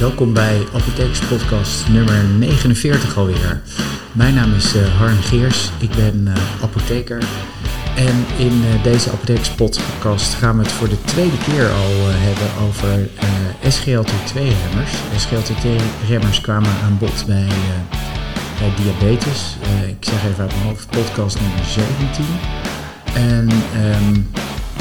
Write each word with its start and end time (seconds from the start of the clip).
welkom 0.00 0.32
bij 0.32 0.66
Apothekers 0.74 1.20
Podcast 1.20 1.88
nummer 1.88 2.24
49 2.24 3.16
alweer. 3.16 3.62
Mijn 4.12 4.34
naam 4.34 4.54
is 4.54 4.76
uh, 4.76 4.98
Harm 4.98 5.16
Geers, 5.16 5.70
ik 5.78 5.90
ben 5.90 6.26
uh, 6.26 6.62
apotheker. 6.62 7.22
En 7.96 8.24
in 8.38 8.52
uh, 8.52 8.82
deze 8.82 9.10
Apothekers 9.10 9.50
Podcast 9.50 10.34
gaan 10.34 10.56
we 10.56 10.62
het 10.62 10.72
voor 10.72 10.88
de 10.88 11.02
tweede 11.04 11.36
keer 11.38 11.68
al 11.68 11.92
hebben 11.98 12.66
over 12.66 13.08
SGLT2-remmers. 13.68 14.92
SGLT2-remmers 15.16 16.40
kwamen 16.40 16.70
aan 16.84 16.98
bod 16.98 17.26
bij, 17.26 17.48
bij 18.58 18.72
diabetes. 18.76 19.56
ik 19.88 20.04
zeg 20.04 20.24
even 20.24 20.42
uit 20.42 20.54
mijn 20.54 20.66
hoofd, 20.66 20.90
podcast 20.90 21.40
nummer 21.40 21.64
17. 21.64 22.24
En... 23.14 23.50
Um, 24.06 24.39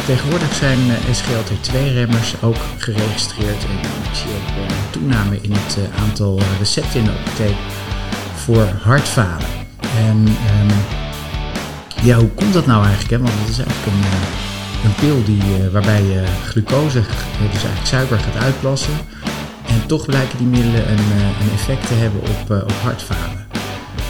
Tegenwoordig 0.09 0.53
zijn 0.53 0.79
eh, 0.89 1.15
SGLT2-remmers 1.15 2.41
ook 2.41 2.55
geregistreerd 2.77 3.63
en 3.63 3.77
ik 4.09 4.15
zie 4.15 4.29
ook 4.29 4.69
een 4.69 4.89
toename 4.89 5.37
in 5.41 5.51
het 5.51 5.77
eh, 5.77 6.01
aantal 6.04 6.39
recepten 6.59 7.00
in 7.00 7.05
de 7.05 7.11
apotheek 7.11 7.55
voor 8.36 8.64
hartfalen. 8.81 9.47
En 9.97 10.17
um, 10.27 10.69
ja, 12.03 12.17
hoe 12.17 12.29
komt 12.29 12.53
dat 12.53 12.65
nou 12.65 12.83
eigenlijk? 12.83 13.11
Hè? 13.11 13.17
Want 13.17 13.39
het 13.39 13.50
is 13.50 13.57
eigenlijk 13.57 13.87
een, 13.87 14.03
eh, 14.03 14.83
een 14.83 14.95
pil 14.95 15.23
die, 15.23 15.69
waarbij 15.71 16.03
je 16.03 16.23
glucose, 16.45 17.01
dus 17.51 17.64
eigenlijk 17.64 17.86
suiker, 17.86 18.19
gaat 18.19 18.43
uitplassen. 18.43 18.93
En 19.67 19.86
toch 19.87 20.05
blijken 20.05 20.37
die 20.37 20.47
middelen 20.47 20.91
een, 20.91 21.05
een 21.41 21.51
effect 21.53 21.87
te 21.87 21.93
hebben 21.93 22.21
op, 22.21 22.64
op 22.64 22.81
hartfalen. 22.81 23.47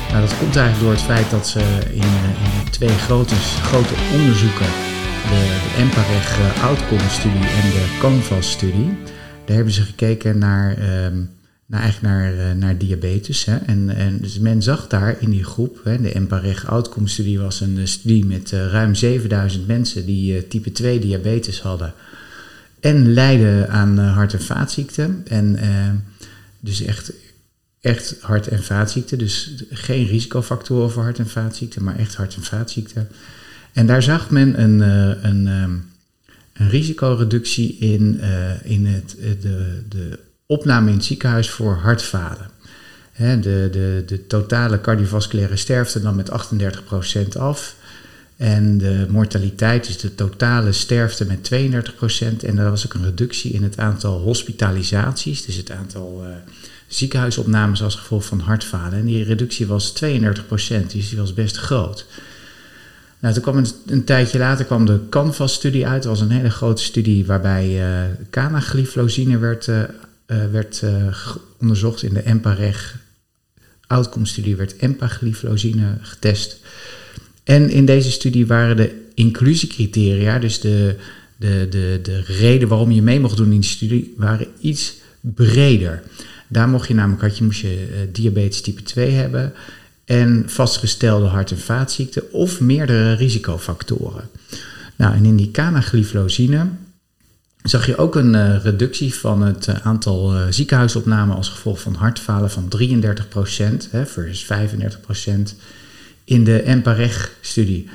Nou, 0.10 0.22
dat 0.22 0.38
komt 0.38 0.56
eigenlijk 0.56 0.80
door 0.80 0.92
het 0.92 1.12
feit 1.18 1.30
dat 1.30 1.48
ze 1.48 1.60
in, 1.92 2.12
in 2.46 2.70
twee 2.70 2.98
grote, 2.98 3.36
grote 3.62 3.94
onderzoeken 4.14 4.89
de, 5.30 5.74
EMPAREG 5.78 6.40
eh, 6.40 6.64
Outcome-studie 6.64 7.48
en 7.48 7.70
de 7.70 7.98
CANVAS-studie. 8.02 8.98
Daar 9.46 9.56
hebben 9.56 9.74
ze 9.74 9.82
gekeken 9.82 10.38
naar, 10.38 10.70
um, 11.06 11.30
naar, 11.66 11.82
eigenlijk 11.82 12.14
naar, 12.14 12.34
uh, 12.34 12.52
naar 12.54 12.78
diabetes. 12.78 13.46
Hè. 13.46 13.58
En, 13.58 13.90
en 13.90 14.18
dus 14.22 14.40
men 14.40 14.62
zag 14.64 14.88
daar 14.88 15.22
in 15.22 15.30
die 15.30 15.44
groep, 15.44 15.82
hè, 15.84 16.02
de 16.02 16.12
EMPAREG 16.12 16.68
Outcome-studie 16.70 17.40
was 17.40 17.62
een 17.62 17.88
studie 17.88 18.26
met 18.26 18.52
ruim 18.52 18.96
7000 18.96 19.68
mensen 19.68 20.06
die 20.06 20.48
type 20.48 20.72
2 20.72 21.00
diabetes 21.00 21.62
hadden. 21.62 21.94
En 22.80 23.14
lijden 23.14 23.70
aan 23.70 23.98
hart- 23.98 24.34
en 24.34 24.42
vaatziekten. 24.42 25.22
En 25.28 25.56
ehm, 25.56 25.96
dus 26.60 26.82
echt, 26.82 27.12
echt 27.82 28.16
hart- 28.22 28.48
en 28.48 28.64
vaatziekten. 28.64 29.18
Dus 29.18 29.64
geen 29.70 30.08
risicofactoren 30.08 30.92
voor 30.92 31.04
hart- 31.04 31.20
en 31.20 31.30
vaatziekten, 31.30 31.84
maar 31.84 31.98
echt 31.98 32.16
hart- 32.16 32.36
en 32.36 32.44
vaatziekten. 32.44 33.08
En 33.74 33.88
daar 33.88 34.04
zag 34.04 34.30
men 34.30 34.62
een, 34.62 34.80
uh, 34.80 35.24
een, 35.24 35.48
um, 35.48 35.92
een 36.54 36.70
risicoreductie 36.70 37.78
in, 37.78 38.20
uh, 38.22 38.72
in 38.72 38.86
het, 38.86 39.16
de, 39.42 39.84
de 39.90 40.20
opname 40.46 40.90
in 40.90 40.96
het 40.96 41.06
ziekenhuis 41.06 41.50
voor 41.50 41.76
hartfalen. 41.76 42.50
De, 43.18 43.70
de, 43.72 44.04
de 44.06 44.28
totale 44.28 44.82
cardiovasculaire 44.82 45.56
sterfte 45.56 46.02
nam 46.02 46.16
met 46.16 46.32
38% 47.36 47.38
af. 47.40 47.76
En 48.38 48.78
de 48.78 49.06
mortaliteit, 49.10 49.88
dus 49.88 49.98
de 49.98 50.16
totale 50.16 50.72
sterfte 50.72 51.26
met 51.26 51.52
32%. 51.54 52.46
En 52.46 52.58
er 52.58 52.70
was 52.70 52.86
ook 52.86 52.94
een 52.94 53.04
reductie 53.04 53.52
in 53.52 53.64
het 53.64 53.78
aantal 53.80 54.20
hospitalisaties, 54.20 55.46
dus 55.46 55.56
het 55.56 55.72
aantal 55.72 56.24
ziekenhuisopnames 56.90 57.84
als 57.84 57.96
gevolg 57.96 58.26
van 58.26 58.40
hartfalen. 58.40 59.00
En 59.00 59.06
die 59.06 59.24
reductie 59.24 59.68
was 59.68 59.94
32%, 60.04 60.06
dus 60.88 61.10
die 61.10 61.18
was 61.18 61.34
best 61.34 61.58
groot. 61.58 62.06
Nou, 63.20 63.34
toen 63.34 63.44
kwam 63.44 63.64
een, 63.86 64.04
tijdje 64.04 64.38
later 64.38 64.66
kwam 64.66 64.86
de 64.86 65.00
Canvas-studie 65.10 65.88
uit. 65.88 66.04
Dat 66.04 66.12
was 66.12 66.22
een 66.22 66.32
hele 66.32 66.50
grote 66.50 66.84
studie 66.84 67.26
waarbij 67.26 67.82
canagliflozine 68.30 69.38
werd, 69.38 69.68
uh, 69.68 69.84
werd 70.52 70.84
onderzocht. 71.60 72.04
In 72.04 72.14
de 72.14 72.22
EMPA-reg 72.22 72.98
outcome-studie 73.90 74.56
werd 74.56 74.76
empagliflozine 74.76 75.98
getest. 76.02 76.58
En 77.44 77.70
in 77.70 77.86
deze 77.86 78.12
studie 78.12 78.48
waren 78.48 78.78
de 78.78 78.92
inclusiecriteria, 79.14 80.40
dus 80.40 80.60
de, 80.60 80.96
de, 81.38 81.68
de, 81.70 82.00
de 82.04 82.22
reden 82.22 82.68
waarom 82.68 82.92
je 82.92 83.02
mee 83.02 83.20
mocht 83.20 83.38
doen 83.38 83.52
in 83.52 83.60
die 83.60 83.70
studie, 83.70 84.14
waren 84.18 84.48
iets 84.60 84.96
breder. 85.22 86.04
Daar 86.48 86.70
mocht 86.70 86.88
je 86.88 86.94
namelijk, 86.94 87.22
had 87.22 87.38
je, 87.38 87.44
moest 87.44 87.62
je 87.62 88.10
diabetes 88.12 88.62
type 88.62 88.84
2 88.84 89.12
hebben 89.12 89.54
en 90.10 90.44
vastgestelde 90.46 91.26
hart- 91.26 91.52
en 91.52 91.60
vaatziekten 91.60 92.32
of 92.34 92.60
meerdere 92.60 93.14
risicofactoren. 93.14 94.30
Nou, 94.96 95.16
en 95.16 95.26
in 95.26 95.36
die 95.36 95.52
canagliflozine 95.52 96.68
zag 97.64 97.86
je 97.86 97.98
ook 97.98 98.16
een 98.16 98.34
uh, 98.34 98.64
reductie 98.64 99.14
van 99.14 99.42
het 99.42 99.68
uh, 99.68 99.76
aantal 99.84 100.36
uh, 100.36 100.46
ziekenhuisopnamen 100.50 101.36
als 101.36 101.50
gevolg 101.50 101.82
van 101.82 101.94
hartfalen 101.94 102.52
van 102.52 102.72
33% 102.78 103.90
hè, 103.92 104.06
versus 104.06 104.46
35% 104.46 105.56
in 106.24 106.44
de 106.44 106.62
EMPAREG-studie. 106.62 107.90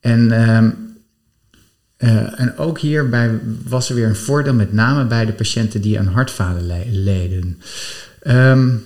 En, 0.00 0.32
ehm, 0.32 0.70
en 2.36 2.56
ook 2.58 2.78
hierbij 2.78 3.40
was 3.64 3.88
er 3.88 3.94
weer 3.94 4.06
een 4.06 4.16
voordeel, 4.16 4.54
met 4.54 4.72
name 4.72 5.04
bij 5.04 5.24
de 5.24 5.32
patiënten 5.32 5.80
die 5.80 5.98
aan 5.98 6.06
hartfalen 6.06 6.66
le 6.66 6.84
leden. 6.90 7.60
Um, 8.26 8.84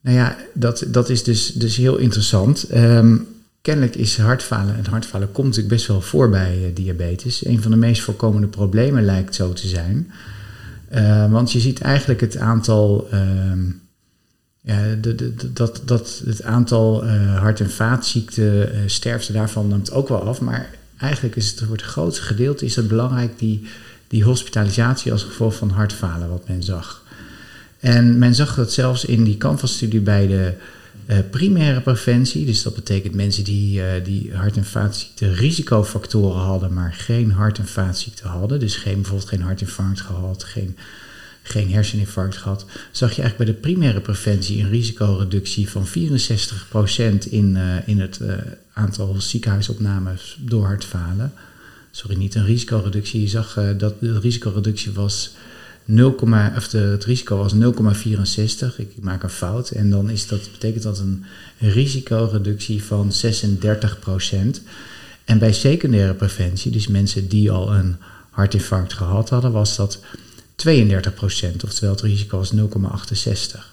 nou 0.00 0.16
ja, 0.16 0.36
dat, 0.54 0.84
dat 0.88 1.08
is 1.08 1.22
dus, 1.22 1.52
dus 1.52 1.76
heel 1.76 1.96
interessant. 1.96 2.74
Um, 2.74 3.26
kennelijk 3.62 3.96
is 3.96 4.18
hartfalen, 4.18 4.76
en 4.76 4.86
hartfalen 4.86 5.32
komt 5.32 5.46
natuurlijk 5.46 5.74
best 5.74 5.86
wel 5.86 6.00
voor 6.00 6.30
bij 6.30 6.58
uh, 6.58 6.74
diabetes, 6.74 7.46
een 7.46 7.62
van 7.62 7.70
de 7.70 7.76
meest 7.76 8.02
voorkomende 8.02 8.46
problemen 8.46 9.04
lijkt 9.04 9.34
zo 9.34 9.52
te 9.52 9.68
zijn. 9.68 10.10
Uh, 10.94 11.30
want 11.30 11.52
je 11.52 11.60
ziet 11.60 11.80
eigenlijk 11.80 12.20
het 12.20 12.36
aantal, 12.36 13.08
um, 13.12 13.80
ja, 14.60 14.94
de, 15.00 15.14
de, 15.14 15.52
dat, 15.52 15.82
dat 15.84 16.22
het 16.26 16.42
aantal 16.42 17.04
uh, 17.04 17.38
hart- 17.38 17.60
en 17.60 17.70
vaatziekten, 17.70 18.70
sterfte 18.86 19.32
daarvan 19.32 19.68
neemt 19.68 19.92
ook 19.92 20.08
wel 20.08 20.22
af. 20.22 20.40
Maar 20.40 20.70
eigenlijk 20.98 21.36
is 21.36 21.50
het 21.50 21.60
voor 21.60 21.76
het 21.76 21.82
grootste 21.82 22.22
gedeelte 22.22 22.64
is 22.64 22.76
het 22.76 22.88
belangrijk 22.88 23.38
die, 23.38 23.66
die 24.08 24.24
hospitalisatie 24.24 25.12
als 25.12 25.22
gevolg 25.22 25.54
van 25.54 25.70
hartfalen, 25.70 26.28
wat 26.28 26.48
men 26.48 26.62
zag. 26.62 26.99
En 27.80 28.18
men 28.18 28.34
zag 28.34 28.54
dat 28.54 28.72
zelfs 28.72 29.04
in 29.04 29.24
die 29.24 29.36
Canvas-studie 29.36 30.00
bij 30.00 30.26
de 30.26 30.54
uh, 31.06 31.18
primaire 31.30 31.80
preventie, 31.80 32.46
dus 32.46 32.62
dat 32.62 32.74
betekent 32.74 33.14
mensen 33.14 33.44
die, 33.44 33.78
uh, 33.78 33.86
die 34.04 34.34
hart- 34.34 34.56
en 34.56 34.64
vaatziekten 34.64 35.34
risicofactoren 35.34 36.40
hadden, 36.40 36.72
maar 36.72 36.92
geen 36.92 37.30
hart- 37.32 37.58
en 37.58 37.66
vaatziekten 37.66 38.28
hadden, 38.28 38.60
dus 38.60 38.76
geen, 38.76 38.94
bijvoorbeeld 38.94 39.28
geen 39.28 39.42
hartinfarct 39.42 40.00
gehad, 40.00 40.44
geen, 40.44 40.76
geen 41.42 41.72
herseninfarct 41.72 42.36
gehad, 42.36 42.66
zag 42.90 43.12
je 43.12 43.22
eigenlijk 43.22 43.36
bij 43.36 43.46
de 43.46 43.68
primaire 43.68 44.00
preventie 44.00 44.62
een 44.62 44.70
risicoreductie 44.70 45.70
van 45.70 45.86
64% 45.86 47.28
in, 47.30 47.56
uh, 47.56 47.88
in 47.88 48.00
het 48.00 48.20
aantal 48.72 49.14
ziekenhuisopnames 49.18 50.38
door 50.40 50.64
hartfalen. 50.64 51.32
Sorry, 51.90 52.16
niet 52.16 52.34
een 52.34 52.44
risicoreductie. 52.44 53.20
Je 53.20 53.28
zag 53.28 53.58
dat 53.76 54.00
de 54.00 54.20
risicoreductie 54.20 54.92
was 54.92 55.34
0, 55.90 56.14
of 56.56 56.72
het 56.72 57.04
risico 57.04 57.36
was 57.36 57.54
0,64. 57.54 58.76
Ik 58.76 58.88
maak 59.00 59.22
een 59.22 59.30
fout. 59.30 59.70
En 59.70 59.90
dan 59.90 60.10
is 60.10 60.26
dat, 60.26 60.48
betekent 60.52 60.82
dat 60.82 60.98
een 60.98 61.24
risicoreductie 61.58 62.84
van 62.84 63.12
36%. 63.12 64.60
En 65.24 65.38
bij 65.38 65.52
secundaire 65.52 66.14
preventie, 66.14 66.70
dus 66.70 66.86
mensen 66.86 67.28
die 67.28 67.50
al 67.50 67.74
een 67.74 67.96
hartinfarct 68.30 68.92
gehad 68.92 69.28
hadden, 69.28 69.52
was 69.52 69.76
dat 69.76 69.98
32%. 69.98 70.02
Oftewel 71.64 71.92
het 71.92 72.00
risico 72.00 72.38
was 72.38 72.52
0,68. 72.54 73.70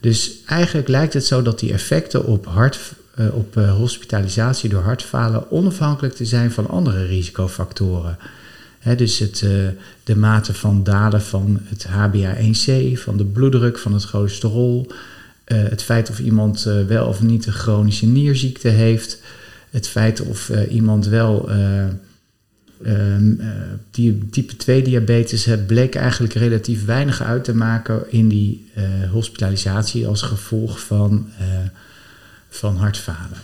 Dus 0.00 0.32
eigenlijk 0.46 0.88
lijkt 0.88 1.14
het 1.14 1.26
zo 1.26 1.42
dat 1.42 1.58
die 1.58 1.72
effecten 1.72 2.24
op, 2.24 2.46
hart, 2.46 2.78
uh, 3.18 3.34
op 3.34 3.56
uh, 3.56 3.76
hospitalisatie 3.76 4.68
door 4.68 4.82
hartfalen 4.82 5.50
onafhankelijk 5.50 6.14
te 6.14 6.24
zijn 6.24 6.52
van 6.52 6.68
andere 6.68 7.06
risicofactoren 7.06 8.18
dus 8.94 9.18
het, 9.18 9.42
uh, 9.44 9.50
de 10.04 10.16
mate 10.16 10.54
van 10.54 10.84
dalen 10.84 11.22
van 11.22 11.60
het 11.64 11.86
HbA1c, 11.86 12.98
van 12.98 13.16
de 13.16 13.24
bloeddruk, 13.24 13.78
van 13.78 13.92
het 13.92 14.04
cholesterol. 14.04 14.86
Uh, 15.46 15.58
het 15.68 15.82
feit 15.82 16.10
of 16.10 16.18
iemand 16.18 16.64
uh, 16.66 16.86
wel 16.86 17.06
of 17.06 17.22
niet 17.22 17.46
een 17.46 17.52
chronische 17.52 18.06
nierziekte 18.06 18.68
heeft. 18.68 19.20
Het 19.70 19.88
feit 19.88 20.20
of 20.20 20.50
iemand 20.68 21.06
wel 21.06 21.50
die 23.90 24.28
type 24.28 24.56
2 24.56 24.82
diabetes 24.82 25.44
heeft, 25.44 25.66
bleek 25.66 25.94
eigenlijk 25.94 26.34
relatief 26.34 26.84
weinig 26.84 27.22
uit 27.22 27.44
te 27.44 27.54
maken 27.54 28.12
in 28.12 28.28
die 28.28 28.70
hospitalisatie 29.10 30.06
als 30.06 30.22
gevolg 30.22 30.80
van, 30.80 31.28
van 32.48 32.76
hartfalen. 32.76 33.38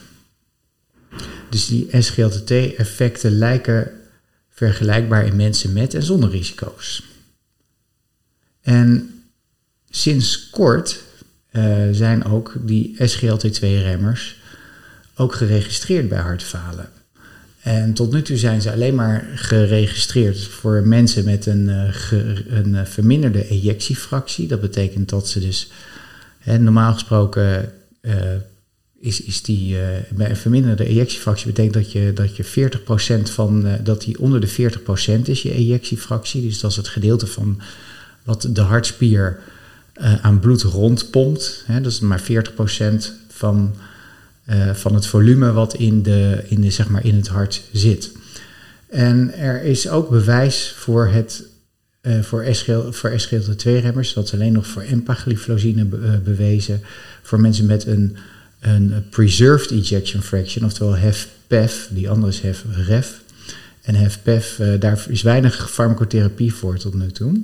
Dus 1.48 1.66
die 1.66 1.88
SGLT-effecten 1.98 3.38
lijken 3.38 3.90
vergelijkbaar 4.68 5.26
in 5.26 5.36
mensen 5.36 5.72
met 5.72 5.94
en 5.94 6.02
zonder 6.02 6.30
risico's. 6.30 7.02
En 8.60 9.10
sinds 9.90 10.50
kort 10.50 11.02
uh, 11.52 11.88
zijn 11.92 12.24
ook 12.24 12.54
die 12.60 12.96
SGLT2-remmers 12.98 14.40
ook 15.14 15.34
geregistreerd 15.34 16.08
bij 16.08 16.18
hartfalen. 16.18 16.88
En 17.60 17.92
tot 17.92 18.12
nu 18.12 18.22
toe 18.22 18.36
zijn 18.36 18.62
ze 18.62 18.72
alleen 18.72 18.94
maar 18.94 19.26
geregistreerd 19.34 20.46
voor 20.46 20.86
mensen 20.86 21.24
met 21.24 21.46
een, 21.46 21.68
een 22.48 22.86
verminderde 22.86 23.48
ejectiefractie. 23.48 24.48
Dat 24.48 24.60
betekent 24.60 25.08
dat 25.08 25.28
ze 25.28 25.40
dus 25.40 25.70
hè, 26.38 26.58
normaal 26.58 26.92
gesproken 26.92 27.72
is, 29.02 29.22
is 29.22 29.42
die 29.42 29.76
bij 30.10 30.30
een 30.30 30.36
verminderde 30.36 30.84
ejectiefractie 30.84 31.46
betekent 31.46 31.74
dat 31.74 31.92
je, 31.92 32.12
dat 32.14 32.36
je 32.36 32.70
40% 33.20 33.22
van 33.22 33.66
dat 33.82 34.00
die 34.00 34.18
onder 34.18 34.40
de 34.40 34.50
40% 34.50 35.22
is, 35.24 35.42
je 35.42 35.52
ejectiefractie. 35.52 36.42
Dus 36.42 36.60
dat 36.60 36.70
is 36.70 36.76
het 36.76 36.88
gedeelte 36.88 37.26
van 37.26 37.60
wat 38.22 38.48
de 38.50 38.60
hartspier 38.60 39.38
uh, 40.00 40.24
aan 40.24 40.40
bloed 40.40 40.62
rondpompt. 40.62 41.64
Hè, 41.66 41.80
dat 41.80 41.92
is 41.92 42.00
maar 42.00 42.22
40% 42.22 42.24
van, 43.28 43.74
van 44.72 44.94
het 44.94 45.06
volume 45.06 45.52
wat 45.52 45.74
in, 45.74 46.02
de, 46.02 46.44
in, 46.48 46.60
de, 46.60 46.70
zeg 46.70 46.88
maar 46.88 47.04
in 47.04 47.14
het 47.14 47.28
hart 47.28 47.62
zit. 47.72 48.12
En 48.88 49.34
er 49.34 49.62
is 49.62 49.88
ook 49.88 50.10
bewijs 50.10 50.74
voor, 50.76 51.06
het, 51.06 51.44
voor, 52.22 52.44
voor 52.90 53.10
SGLT2-remmers, 53.10 54.12
dat 54.12 54.24
is 54.24 54.32
alleen 54.32 54.52
nog 54.52 54.66
voor 54.66 54.82
empagliflozine 54.82 55.84
be, 55.84 56.20
bewezen, 56.24 56.80
voor 57.22 57.40
mensen 57.40 57.66
met 57.66 57.86
een, 57.86 58.16
een 58.62 59.04
preserved 59.10 59.70
ejection 59.70 60.22
fraction, 60.22 60.64
oftewel 60.64 60.96
HEF-PEF, 60.96 61.88
die 61.90 62.10
andere 62.10 62.32
is 62.32 62.40
HEF-REF. 62.40 63.20
En 63.82 63.94
HEF-PEF, 63.94 64.60
daar 64.78 65.04
is 65.08 65.22
weinig 65.22 65.70
farmacotherapie 65.70 66.54
voor 66.54 66.78
tot 66.78 66.94
nu 66.94 67.10
toe. 67.10 67.42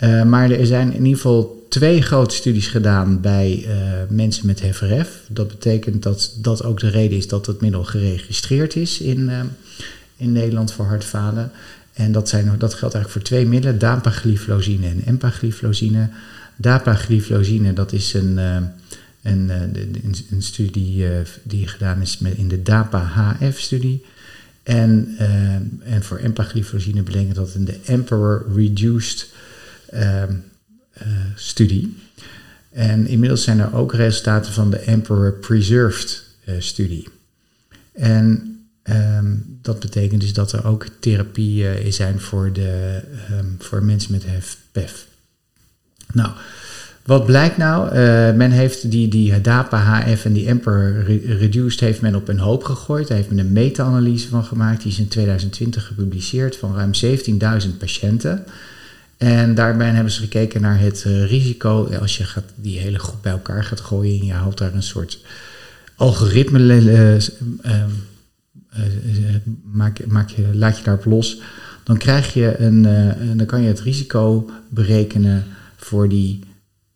Uh, 0.00 0.24
maar 0.24 0.50
er 0.50 0.66
zijn 0.66 0.92
in 0.92 1.04
ieder 1.04 1.20
geval 1.20 1.66
twee 1.68 2.02
grote 2.02 2.34
studies 2.34 2.66
gedaan 2.66 3.20
bij 3.20 3.64
uh, 3.66 3.72
mensen 4.08 4.46
met 4.46 4.60
HFRF. 4.60 5.08
Dat 5.28 5.48
betekent 5.48 6.02
dat 6.02 6.32
dat 6.36 6.64
ook 6.64 6.80
de 6.80 6.88
reden 6.88 7.18
is 7.18 7.28
dat 7.28 7.46
het 7.46 7.60
middel 7.60 7.84
geregistreerd 7.84 8.76
is 8.76 9.00
in, 9.00 9.30
in 10.16 10.32
Nederland 10.32 10.72
voor 10.72 10.84
hartfalen. 10.84 11.50
En 11.92 12.12
dat, 12.12 12.28
zijn, 12.28 12.44
dat 12.44 12.74
geldt 12.74 12.94
eigenlijk 12.94 13.10
voor 13.10 13.22
twee 13.22 13.46
middelen, 13.46 13.78
dapagliflozine 13.78 14.86
en 14.86 15.02
empagliflozine. 15.06 16.08
Dapagliflozine, 16.56 17.72
dat 17.72 17.92
is 17.92 18.12
een, 18.14 18.38
een, 19.22 19.48
een, 19.50 20.14
een 20.30 20.42
studie 20.42 21.06
die 21.42 21.66
gedaan 21.66 22.00
is 22.00 22.18
met, 22.18 22.36
in 22.36 22.48
de 22.48 22.62
DAPA-HF-studie. 22.62 24.04
En, 24.62 25.14
en 25.84 26.02
voor 26.02 26.18
empagliflozine 26.18 27.02
betekent 27.02 27.34
dat 27.34 27.54
in 27.54 27.64
de 27.64 27.78
Emperor 27.84 28.46
Reduced 28.54 29.28
Ehm, 29.90 30.34
eh, 30.92 31.06
studie. 31.34 31.96
En 32.70 33.06
inmiddels 33.06 33.42
zijn 33.42 33.58
er 33.58 33.74
ook 33.74 33.94
resultaten 33.94 34.52
van 34.52 34.70
de 34.70 34.78
Emperor 34.78 35.32
Preserved 35.32 36.24
studie. 36.58 37.08
En 37.92 38.56
ehm, 38.82 39.36
dat 39.62 39.80
betekent 39.80 40.20
dus 40.20 40.32
dat 40.32 40.52
er 40.52 40.66
ook 40.66 40.86
therapieën 41.00 41.92
zijn 41.92 42.20
voor, 42.20 42.52
de, 42.52 43.02
um, 43.30 43.56
voor 43.58 43.82
mensen 43.82 44.12
met 44.12 44.24
HPEF. 44.24 45.06
Nou, 46.12 46.30
wat 47.08 47.26
blijkt 47.26 47.56
nou? 47.56 47.94
men 48.34 48.50
heeft 48.50 48.90
die, 48.90 49.08
die 49.08 49.40
DAPA, 49.40 49.78
HF 49.78 50.24
en 50.24 50.32
die 50.32 50.46
Emperor 50.46 51.02
Reduced 51.24 51.80
heeft 51.80 52.00
men 52.00 52.14
op 52.14 52.28
een 52.28 52.38
hoop 52.38 52.64
gegooid. 52.64 53.08
Daar 53.08 53.16
heeft 53.16 53.30
men 53.30 53.38
een 53.38 53.52
meta-analyse 53.52 54.28
van 54.28 54.44
gemaakt. 54.44 54.82
Die 54.82 54.92
is 54.92 54.98
in 54.98 55.08
2020 55.08 55.86
gepubliceerd 55.86 56.56
van 56.56 56.74
ruim 56.74 56.90
17.000 57.64 57.76
patiënten. 57.78 58.44
En 59.16 59.54
daarbij 59.54 59.90
hebben 59.90 60.12
ze 60.12 60.20
gekeken 60.20 60.60
naar 60.60 60.80
het 60.80 61.04
uh, 61.06 61.26
risico. 61.26 61.94
Als 62.00 62.16
je 62.16 62.24
gaat, 62.24 62.44
die 62.54 62.78
hele 62.78 62.98
groep 62.98 63.22
bij 63.22 63.32
elkaar 63.32 63.64
gaat 63.64 63.80
gooien 63.80 64.20
en 64.20 64.26
je 64.26 64.32
houdt 64.32 64.58
daar 64.58 64.74
een 64.74 64.82
soort 64.82 65.20
algoritme, 65.94 66.58
uh, 66.58 67.14
uh, 67.14 67.84
maak, 69.64 70.06
maak 70.06 70.28
je, 70.28 70.50
laat 70.52 70.78
je 70.78 70.84
daarop 70.84 71.04
los. 71.04 71.40
Dan 71.84 71.96
krijg 71.96 72.34
je 72.34 72.58
een, 72.58 72.82
dan 73.36 73.46
kan 73.46 73.62
je 73.62 73.68
het 73.68 73.80
risico 73.80 74.50
berekenen 74.68 75.44
voor 75.76 76.08
die 76.08 76.47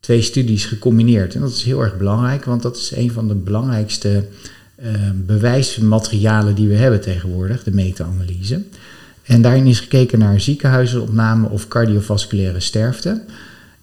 twee 0.02 0.22
studies 0.22 0.64
gecombineerd. 0.64 1.34
En 1.34 1.40
dat 1.40 1.50
is 1.50 1.62
heel 1.62 1.81
erg 1.82 1.96
belangrijk, 1.96 2.44
want 2.44 2.62
dat 2.62 2.76
is 2.76 2.93
een 2.94 3.12
van 3.12 3.28
de 3.28 3.34
belangrijkste 3.34 4.25
bewijsmaterialen 5.14 6.54
die 6.54 6.69
we 6.69 6.75
hebben 6.75 7.00
tegenwoordig, 7.00 7.62
de 7.62 7.70
meta-analyse. 7.70 8.62
En 9.22 9.43
daarin 9.43 9.66
is 9.66 9.81
gekeken 9.81 10.19
naar 10.19 10.40
ziekenhuizenopname 10.40 11.49
of 11.49 11.69
cardiovasculaire 11.69 12.60
sterfte. 12.60 13.22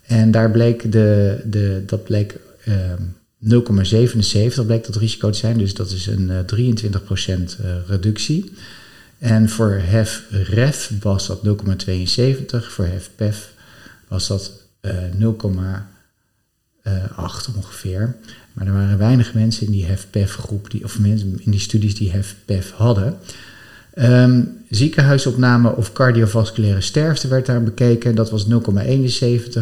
En 0.02 0.32
daar 0.32 0.52
bleek 0.52 0.92
de, 0.92 1.42
de, 1.46 1.84
dat 1.86 2.04
bleek 2.04 2.40
uh, 2.68 2.92
ehm, 2.92 3.02
0,77 4.62 4.66
bleek 4.66 4.86
dat 4.86 4.96
risico 4.96 5.30
te 5.30 5.38
zijn, 5.38 5.58
dus 5.58 5.74
dat 5.74 5.92
is 5.92 6.08
een 6.08 6.30
uh, 6.30 6.70
23% 6.80 6.90
uh, 7.30 7.76
reductie. 7.88 8.52
En 9.18 9.50
voor 9.50 9.82
HEF-REF 9.84 10.92
was 11.02 11.28
dat 11.28 11.40
0,72, 11.46 12.68
voor 12.68 12.86
HEF-PEF 12.86 13.54
was 14.08 14.28
dat 14.28 14.52
uh, 14.82 14.92
0,8 15.20 15.99
ongeveer. 17.56 18.16
Maar 18.54 18.68
er 18.68 18.74
waren 18.74 18.98
weinig 18.98 19.34
mensen 19.34 19.66
in 19.66 19.72
die 19.72 19.86
HEF-PEF 19.86 20.36
groep, 20.36 20.72
die, 20.72 20.84
of 20.84 21.00
mensen 21.00 21.40
in 21.40 21.52
die 21.52 21.60
studies 21.60 21.96
die 21.96 22.12
HEF-PEF 22.12 22.72
hadden. 22.72 23.18
Um, 23.96 24.58
ziekenhuisopname 24.70 25.76
of 25.76 25.94
cardiovasculaire 25.94 26.82
sterfte 26.82 27.28
werd 27.28 27.46
daar 27.46 27.64
bekeken. 27.64 28.16
Dat 28.16 28.30
was 28.30 28.46
0,71. 28.46 28.50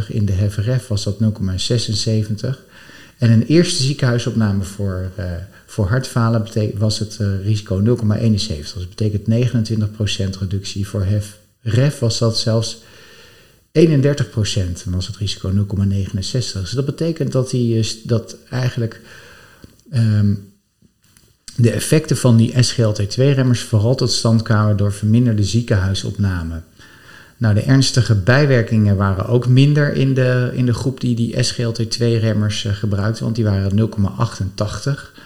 In 0.07 0.25
de 0.25 0.33
HFRF 0.33 0.87
was 0.87 1.03
dat 1.03 1.17
0,76. 1.21 2.65
En 3.17 3.31
een 3.31 3.45
eerste 3.45 3.83
ziekenhuisopname 3.83 4.63
voor, 4.63 5.11
uh, 5.19 5.25
voor 5.65 5.87
hartfalen 5.87 6.47
was 6.77 6.99
het 6.99 7.17
uh, 7.21 7.27
risico 7.43 7.81
0,71. 7.81 8.73
Dat 8.73 8.89
betekent 8.89 9.49
29% 10.35 10.39
reductie. 10.39 10.87
Voor 10.87 11.05
HFRF 11.05 11.99
was 11.99 12.19
dat 12.19 12.37
zelfs 12.37 12.81
31% 13.77 14.85
en 14.85 14.91
was 14.91 15.07
het 15.07 15.17
risico 15.17 15.51
0,69. 15.51 16.19
Dus 16.21 16.71
dat 16.71 16.85
betekent 16.85 17.31
dat, 17.31 17.49
die, 17.49 18.01
dat 18.03 18.37
eigenlijk 18.49 19.01
um, 19.93 20.53
de 21.55 21.71
effecten 21.71 22.17
van 22.17 22.37
die 22.37 22.53
SGLT2-remmers 22.53 23.61
vooral 23.61 23.95
tot 23.95 24.11
stand 24.11 24.41
kwamen 24.41 24.77
door 24.77 24.93
verminderde 24.93 25.43
ziekenhuisopname. 25.43 26.61
Nou, 27.37 27.53
de 27.53 27.61
ernstige 27.61 28.15
bijwerkingen 28.15 28.95
waren 28.95 29.25
ook 29.25 29.47
minder 29.47 29.93
in 29.93 30.13
de, 30.13 30.51
in 30.53 30.65
de 30.65 30.73
groep 30.73 31.01
die 31.01 31.15
die 31.15 31.45
SGLT2-remmers 31.45 32.63
uh, 32.63 32.73
gebruikte, 32.73 33.23
want 33.23 33.35
die 33.35 33.43
waren 33.43 33.89
0,88 33.89 35.19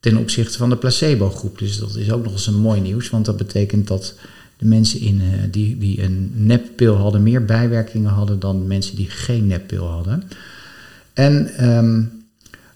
ten 0.00 0.16
opzichte 0.16 0.58
van 0.58 0.70
de 0.70 0.76
placebo-groep. 0.76 1.58
Dus 1.58 1.78
dat 1.78 1.96
is 1.96 2.12
ook 2.12 2.24
nog 2.24 2.32
eens 2.32 2.46
een 2.46 2.54
mooi 2.54 2.80
nieuws, 2.80 3.10
want 3.10 3.24
dat 3.24 3.36
betekent 3.36 3.86
dat 3.88 4.14
de 4.56 4.66
mensen 4.66 5.00
in, 5.00 5.20
uh, 5.20 5.28
die, 5.50 5.78
die 5.78 6.02
een 6.02 6.32
neppil 6.34 6.94
hadden 6.94 7.22
meer 7.22 7.44
bijwerkingen 7.44 8.10
hadden 8.10 8.38
dan 8.40 8.66
mensen 8.66 8.96
die 8.96 9.10
geen 9.10 9.46
neppil 9.46 9.86
hadden. 9.86 10.22
En 11.12 11.66
um, 11.68 12.24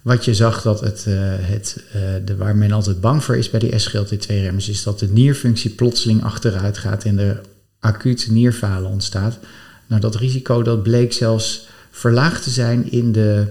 wat 0.02 0.25
je 0.25 0.35
zag 0.35 0.62
dat 0.62 0.81
het, 0.81 1.04
uh, 1.09 1.14
het 1.38 1.85
uh, 1.97 2.02
de, 2.25 2.37
waar 2.37 2.57
men 2.57 2.73
altijd 2.73 3.00
bang 3.00 3.25
voor 3.25 3.37
is 3.37 3.50
bij 3.50 3.61
die 3.61 3.81
SGLT2-remmers, 3.81 4.69
is 4.69 4.83
dat 4.83 4.99
de 4.99 5.09
nierfunctie 5.09 5.71
plotseling 5.71 6.23
achteruit 6.23 6.78
gaat 6.78 7.04
en 7.04 7.19
er 7.19 7.40
acute 7.81 8.33
nierfalen 8.33 8.90
ontstaat. 8.90 9.38
Nou, 9.87 10.00
dat 10.00 10.16
risico 10.16 10.62
dat 10.62 10.83
bleek 10.83 11.12
zelfs 11.12 11.69
verlaagd 11.90 12.43
te 12.43 12.50
zijn 12.50 12.90
in 12.90 13.12
de, 13.12 13.47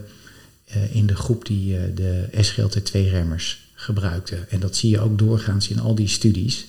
in 0.91 1.05
de 1.05 1.15
groep 1.15 1.45
die 1.45 1.93
de 1.93 2.25
SGLT2-remmers 2.31 3.69
gebruikte. 3.73 4.35
En 4.49 4.59
dat 4.59 4.75
zie 4.75 4.89
je 4.89 4.99
ook 4.99 5.17
doorgaans 5.17 5.67
in 5.69 5.79
al 5.79 5.95
die 5.95 6.07
studies, 6.07 6.67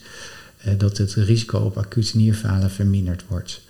dat 0.79 0.99
het 0.99 1.15
risico 1.15 1.59
op 1.59 1.77
acute 1.77 2.17
nierfalen 2.17 2.71
verminderd 2.71 3.25
wordt. 3.29 3.61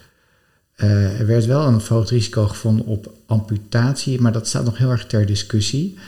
Uh, 0.76 1.20
er 1.20 1.26
werd 1.26 1.46
wel 1.46 1.66
een 1.66 1.80
verhoogd 1.80 2.10
risico 2.10 2.46
gevonden 2.46 2.86
op 2.86 3.12
amputatie, 3.26 4.20
maar 4.20 4.32
dat 4.32 4.48
staat 4.48 4.64
nog 4.64 4.78
heel 4.78 4.90
erg 4.90 5.06
ter 5.06 5.26
discussie. 5.26 5.98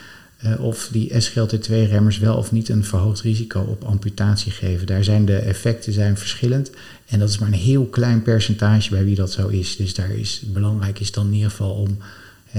Uh, 0.44 0.60
of 0.60 0.88
die 0.92 1.12
SGLT2-remmers 1.22 2.18
wel 2.18 2.36
of 2.36 2.52
niet 2.52 2.68
een 2.68 2.84
verhoogd 2.84 3.20
risico 3.20 3.60
op 3.60 3.84
amputatie 3.84 4.52
geven. 4.52 4.86
Daar 4.86 5.04
zijn 5.04 5.24
de 5.24 5.36
effecten 5.36 5.92
zijn 5.92 6.16
verschillend. 6.16 6.70
En 7.06 7.18
dat 7.18 7.28
is 7.28 7.38
maar 7.38 7.48
een 7.48 7.54
heel 7.54 7.84
klein 7.84 8.22
percentage 8.22 8.90
bij 8.90 9.04
wie 9.04 9.14
dat 9.14 9.32
zo 9.32 9.48
is. 9.48 9.76
Dus 9.76 9.94
daar 9.94 10.10
is 10.10 10.42
belangrijk 10.46 11.00
is 11.00 11.12
dan 11.12 11.26
in 11.26 11.32
ieder 11.32 11.50
geval 11.50 11.74
om 11.74 11.98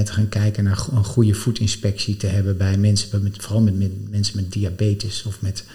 te 0.04 0.14
gaan 0.14 0.30
kijken 0.30 0.64
naar 0.64 0.86
een 0.92 1.04
goede 1.04 1.34
voetinspectie 1.34 2.18
te 2.18 2.28
hebben 2.28 2.58
bij 2.58 2.78
mensen, 2.78 3.24
met, 3.24 3.38
vooral 3.40 3.62
met, 3.62 3.78
met 3.78 4.10
mensen 4.10 4.36
met 4.36 4.52
diabetes 4.52 5.24
of 5.24 5.42
met, 5.42 5.66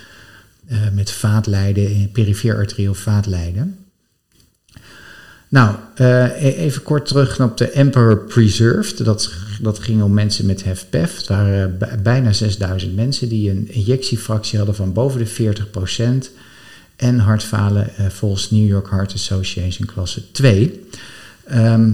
uh, 0.68 0.78
met 0.92 1.10
vaatlijden, 1.10 2.10
perifeer 2.12 2.56
arterieel 2.56 2.94
vaatlijden. 2.94 3.76
Nou, 5.50 5.75
uh, 6.00 6.42
even 6.42 6.82
kort 6.82 7.06
terug 7.06 7.40
op 7.40 7.56
de 7.56 7.70
Emperor 7.70 8.18
Preserved. 8.18 9.04
Dat, 9.04 9.32
dat 9.60 9.78
ging 9.78 10.02
om 10.02 10.12
mensen 10.12 10.46
met 10.46 10.64
HFpEF. 10.64 11.16
Het 11.16 11.26
waren 11.26 11.78
bijna 12.02 12.32
6000 12.32 12.96
mensen 12.96 13.28
die 13.28 13.50
een 13.50 13.72
injectiefractie 13.72 14.58
hadden 14.58 14.76
van 14.76 14.92
boven 14.92 15.25
de 15.25 15.54
40% 16.28 16.32
en 16.96 17.18
hartfalen 17.18 17.90
uh, 18.00 18.06
volgens 18.06 18.50
New 18.50 18.66
York 18.66 18.90
Heart 18.90 19.14
Association 19.14 19.87
klasse 19.87 20.30
2. 20.30 20.62
Um, 20.62 21.54
ehm, 21.56 21.92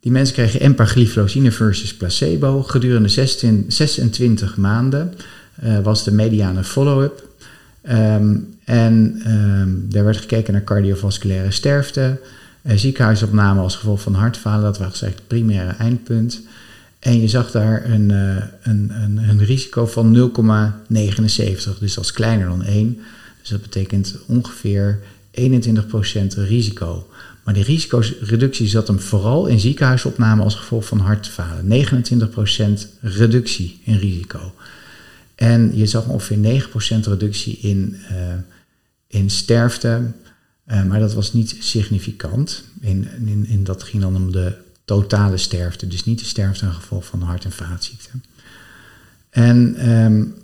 die 0.00 0.12
mensen 0.12 0.34
kregen 0.34 0.60
empagliflozine 0.60 1.52
versus 1.52 1.94
placebo. 1.94 2.62
Gedurende 2.62 3.08
16, 3.08 3.64
26 3.68 4.56
maanden 4.56 5.14
was 5.82 6.04
de 6.04 6.12
mediane 6.12 6.64
follow-up. 6.64 7.25
Ehm, 7.86 8.36
en 8.64 9.22
um, 9.26 9.86
daar 9.90 10.04
werd 10.04 10.16
gekeken 10.16 10.52
naar 10.52 10.64
cardiovasculaire 10.64 11.50
sterfte, 11.50 12.20
uh, 12.62 12.76
ziekenhuisopname 12.76 13.60
als 13.60 13.76
gevolg 13.76 14.00
van 14.00 14.14
hartfalen, 14.14 14.64
dat 14.64 14.78
was 14.78 15.02
eigenlijk 15.02 15.16
het 15.16 15.28
primaire 15.28 15.72
eindpunt. 15.72 16.40
En 16.98 17.20
je 17.20 17.28
zag 17.28 17.50
daar 17.50 17.90
een, 17.90 18.10
uh, 18.10 18.36
een, 18.62 18.92
een, 19.02 19.16
een, 19.28 19.44
risico 19.44 19.86
van 19.86 20.30
0,79, 20.32 21.78
dus 21.78 21.94
dat 21.94 22.04
is 22.04 22.12
kleiner 22.12 22.48
dan 22.48 22.62
1. 22.62 22.98
Dus 23.40 23.48
dat 23.48 23.62
betekent 23.62 24.16
ongeveer 24.26 24.98
21% 25.30 25.46
risico. 26.36 27.06
Maar 27.44 27.54
die 27.54 27.64
risicoreductie 27.64 28.68
zat 28.68 28.86
hem 28.86 29.00
vooral 29.00 29.46
in 29.46 29.60
ziekenhuisopname 29.60 30.42
als 30.42 30.54
gevolg 30.54 30.86
van 30.86 30.98
hartfalen. 30.98 31.86
29% 31.86 33.00
reductie 33.00 33.80
in 33.84 33.96
risico. 33.96 34.52
En 35.36 35.76
je 35.76 35.86
zag 35.86 36.06
ongeveer 36.06 36.62
9% 36.98 37.08
reductie 37.08 37.58
in, 37.58 37.96
uh, 38.10 38.16
in 39.06 39.30
sterfte. 39.30 40.02
Uh, 40.68 40.84
maar 40.84 41.00
dat 41.00 41.14
was 41.14 41.32
niet 41.32 41.56
significant. 41.58 42.64
In, 42.80 43.08
in, 43.26 43.46
in, 43.46 43.64
dat 43.64 43.82
ging 43.82 44.02
dan 44.02 44.16
om 44.16 44.32
de 44.32 44.52
totale 44.84 45.36
sterfte. 45.36 45.86
Dus 45.86 46.04
niet 46.04 46.18
de 46.18 46.24
sterfte 46.24 46.66
als 46.66 46.74
gevolg 46.74 47.06
van 47.06 47.22
hart- 47.22 47.44
en 47.44 47.52
vaatziekten. 47.52 48.24
En 49.30 49.90
um, 49.90 50.34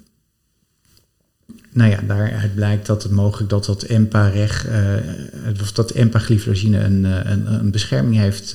nou 1.71 1.91
ja, 1.91 2.01
daaruit 2.07 2.55
blijkt 2.55 2.87
dat 2.87 3.03
het 3.03 3.13
mogelijk 3.13 3.51
dat 3.51 3.65
dat 3.65 3.83
EMPA-reg, 3.83 4.69
uh, 4.69 5.61
of 5.61 5.73
dat 5.73 5.91
empagliflozine 5.91 6.79
een, 6.79 7.05
een, 7.05 7.53
een 7.53 7.71
bescherming 7.71 8.17
heeft 8.17 8.55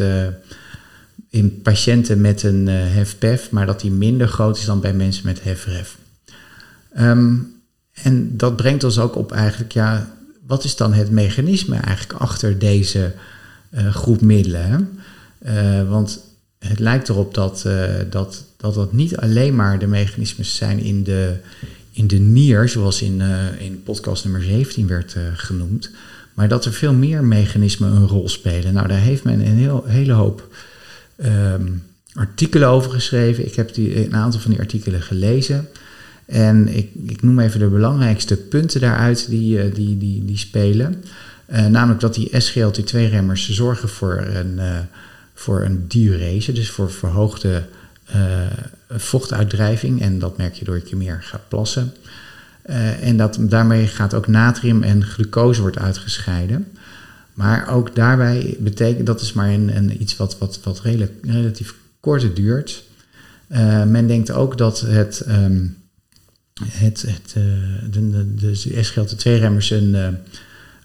in 1.29 1.61
patiënten 1.61 2.21
met 2.21 2.43
een 2.43 2.67
HEFPEF, 2.67 3.51
maar 3.51 3.65
dat 3.65 3.81
die 3.81 3.91
minder 3.91 4.27
groot 4.27 4.57
is 4.57 4.65
dan 4.65 4.79
bij 4.79 4.93
mensen 4.93 5.25
met 5.25 5.43
HEFREF. 5.43 5.97
Um, 6.99 7.55
en 7.93 8.37
dat 8.37 8.55
brengt 8.55 8.83
ons 8.83 8.99
ook 8.99 9.15
op 9.15 9.31
eigenlijk, 9.31 9.71
ja, 9.71 10.13
wat 10.47 10.63
is 10.63 10.75
dan 10.75 10.93
het 10.93 11.11
mechanisme 11.11 11.75
eigenlijk 11.75 12.19
achter 12.19 12.59
deze 12.59 13.13
groep 13.73 14.21
middelen? 14.21 14.89
Hè? 15.41 15.85
want 15.87 16.19
het 16.59 16.79
lijkt 16.79 17.09
erop 17.09 17.33
dat, 17.33 17.65
dat, 18.09 18.43
dat 18.57 18.73
dat 18.73 18.93
niet 18.93 19.17
alleen 19.17 19.55
maar 19.55 19.79
de 19.79 19.87
mechanismes 19.87 20.55
zijn 20.55 20.79
in 20.79 21.03
de 21.03 21.39
in 21.97 22.07
de 22.07 22.17
nier, 22.17 22.69
zoals 22.69 23.01
in, 23.01 23.19
uh, 23.19 23.61
in 23.61 23.83
podcast 23.83 24.23
nummer 24.23 24.43
17 24.43 24.87
werd 24.87 25.15
uh, 25.15 25.23
genoemd, 25.33 25.89
maar 26.33 26.47
dat 26.47 26.65
er 26.65 26.73
veel 26.73 26.93
meer 26.93 27.23
mechanismen 27.23 27.91
een 27.91 28.07
rol 28.07 28.29
spelen. 28.29 28.73
Nou, 28.73 28.87
daar 28.87 28.99
heeft 28.99 29.23
men 29.23 29.39
een 29.39 29.57
heel, 29.57 29.83
hele 29.85 30.13
hoop 30.13 30.55
um, 31.25 31.83
artikelen 32.13 32.67
over 32.67 32.91
geschreven. 32.91 33.45
Ik 33.45 33.55
heb 33.55 33.73
die, 33.73 34.05
een 34.05 34.15
aantal 34.15 34.39
van 34.39 34.51
die 34.51 34.59
artikelen 34.59 35.01
gelezen. 35.01 35.67
En 36.27 36.67
ik, 36.67 36.89
ik 37.05 37.21
noem 37.21 37.39
even 37.39 37.59
de 37.59 37.67
belangrijkste 37.67 38.37
punten 38.37 38.81
daaruit 38.81 39.29
die, 39.29 39.65
uh, 39.65 39.75
die, 39.75 39.97
die, 39.97 40.25
die 40.25 40.37
spelen. 40.37 41.03
namelijk 41.47 41.99
dat 41.99 42.13
die 42.13 42.31
SGLT2-remmers 42.41 43.49
zorgen 43.49 43.89
voor 43.89 44.17
een, 44.17 44.59
voor 45.33 45.61
een 45.61 45.85
diurese, 45.87 46.51
dus 46.51 46.69
voor 46.69 46.91
verhoogde 46.91 47.63
uh, 48.15 48.47
vochtuitdrijving. 48.89 50.01
En 50.01 50.19
dat 50.19 50.37
merk 50.37 50.53
je 50.53 50.65
door 50.65 50.79
dat 50.79 50.89
je 50.89 50.95
meer 50.95 51.19
gaat 51.21 51.47
plassen. 51.47 51.93
Uh, 52.69 53.07
en 53.07 53.17
dat, 53.17 53.37
daarmee 53.39 53.87
gaat 53.87 54.13
ook 54.13 54.27
natrium 54.27 54.83
en 54.83 55.03
glucose 55.03 55.61
wordt 55.61 55.77
uitgescheiden. 55.77 56.67
Maar 57.33 57.69
ook 57.69 57.95
daarbij 57.95 58.55
betekent 58.59 59.05
dat 59.05 59.21
is 59.21 59.33
maar 59.33 59.49
een, 59.49 59.77
een 59.77 60.01
iets 60.01 60.17
wat, 60.17 60.37
wat, 60.37 60.59
wat 60.63 60.81
redelijk, 60.81 61.13
relatief 61.21 61.75
kort 61.99 62.35
duurt. 62.35 62.83
Uh, 63.47 63.83
men 63.83 64.07
denkt 64.07 64.31
ook 64.31 64.57
dat 64.57 64.79
het, 64.79 65.25
um, 65.27 65.77
het, 66.65 67.01
het, 67.07 67.35
de, 67.91 68.09
de, 68.09 68.35
de 68.35 68.85
SGLT2-remmers 68.85 69.69
een 69.69 70.17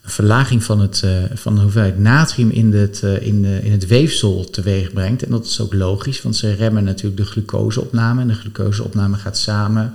een 0.03 0.11
verlaging 0.11 0.65
van, 0.65 0.81
het, 0.81 1.03
uh, 1.05 1.11
van 1.35 1.55
de 1.55 1.61
hoeveelheid 1.61 1.99
natrium 1.99 2.51
in 2.51 2.73
het, 2.73 3.03
in, 3.03 3.43
de, 3.43 3.61
in 3.63 3.73
het 3.73 3.87
weefsel 3.87 4.51
teweeg 4.51 4.93
brengt. 4.93 5.23
En 5.23 5.31
dat 5.31 5.47
is 5.47 5.61
ook 5.61 5.75
logisch, 5.75 6.23
want 6.23 6.37
ze 6.37 6.55
remmen 6.55 6.85
natuurlijk 6.85 7.17
de 7.17 7.25
glucoseopname. 7.25 8.21
En 8.21 8.29
de 8.29 8.35
glucoseopname 8.35 9.17
gaat 9.17 9.39
samen, 9.39 9.93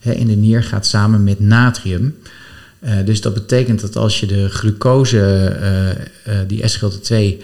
hè, 0.00 0.12
in 0.12 0.26
de 0.26 0.34
nier 0.34 0.62
gaat 0.62 0.86
samen 0.86 1.24
met 1.24 1.40
natrium. 1.40 2.16
Dus 3.04 3.20
dat 3.20 3.34
betekent 3.34 3.80
dat 3.80 3.96
als 3.96 4.20
je 4.20 4.26
de 4.26 4.48
glucose, 4.48 6.02
die 6.46 6.62
SGLT2 6.70 7.42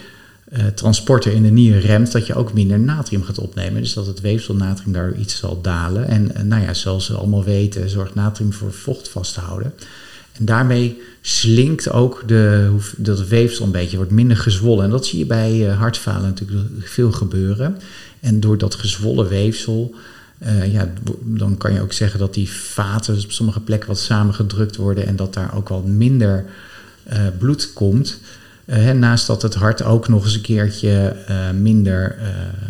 transporter 0.75 1.33
in 1.33 1.43
de 1.43 1.51
nier 1.51 1.79
remt, 1.79 2.13
dat 2.13 2.27
je 2.27 2.35
ook 2.35 2.53
minder 2.53 2.79
natrium 2.79 3.23
gaat 3.23 3.39
opnemen. 3.39 3.81
Dus 3.83 3.93
dat 3.93 4.07
het 4.07 4.21
weefselnatrium 4.21 4.93
daardoor 4.93 5.19
iets 5.19 5.37
zal 5.37 5.61
dalen. 5.61 6.09
En 6.09 6.49
nou 6.49 6.63
ja, 6.63 6.75
zoals 6.75 7.09
we 7.09 7.15
allemaal 7.15 7.45
weten, 7.45 7.91
zorgt 7.91 8.15
natrium 8.15 8.53
voor 8.53 8.73
vocht 8.73 9.09
vasthouden. 9.09 9.73
En 10.41 10.45
daarmee 10.45 11.03
slinkt 11.21 11.91
ook 11.91 12.23
de, 12.27 12.77
dat 12.97 13.29
weefsel 13.29 13.65
een 13.65 13.71
beetje, 13.71 13.97
wordt 13.97 14.13
minder 14.13 14.37
gezwollen. 14.37 14.85
En 14.85 14.91
dat 14.91 15.07
zie 15.07 15.19
je 15.19 15.27
bij 15.27 15.67
uh, 15.67 15.79
hartfalen 15.79 16.23
natuurlijk 16.23 16.69
veel 16.81 17.13
gebeuren. 17.13 17.77
En 18.21 18.41
door 18.41 18.59
dat 18.59 18.75
gezwollen 18.75 19.29
weefsel, 19.29 19.95
uh, 20.43 20.73
ja, 20.73 20.93
dan 21.23 21.57
kan 21.57 21.73
je 21.73 21.81
ook 21.81 21.93
zeggen 21.93 22.19
dat 22.19 22.35
die 22.35 22.51
vaten 22.51 23.15
op 23.15 23.33
sommige 23.33 23.61
plekken 23.61 23.89
wat 23.89 23.99
samengedrukt 23.99 24.77
worden 24.77 25.07
en 25.07 25.17
dat 25.17 25.35
daar 25.35 25.55
ook 25.57 25.69
wat 25.69 25.87
minder 25.87 26.45
uh, 27.13 27.19
bloed 27.39 27.73
komt. 27.73 28.21
Hè, 28.71 28.93
naast 28.95 29.27
dat 29.27 29.43
het 29.43 29.55
hart 29.55 29.83
ook 29.83 30.09
nog 30.09 30.25
eens 30.25 30.35
een 30.35 30.41
keertje 30.41 31.17
minder, 31.61 32.17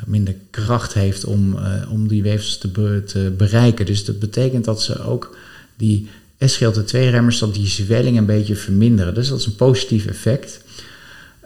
minder 0.07 0.35
kracht 0.51 0.93
heeft 0.93 1.25
om, 1.25 1.59
om 1.91 2.09
die 2.09 2.23
weefsels 2.23 2.59
te, 2.59 3.33
bereiken. 3.37 3.87
Dus 3.87 4.05
dat 4.05 4.19
betekent 4.19 4.65
dat 4.65 4.83
ze 4.83 5.03
ook 5.03 5.37
die 5.77 6.09
SGLT2-remmers 6.47 7.39
dat 7.39 7.55
die 7.55 7.67
zwelling 7.67 8.19
een 8.19 8.27
beetje 8.27 8.57
verminderen. 8.57 9.15
Dus 9.15 9.29
dat 9.29 9.39
is 9.39 9.47
een 9.47 9.57
positief 9.57 10.07
effect. 10.07 10.61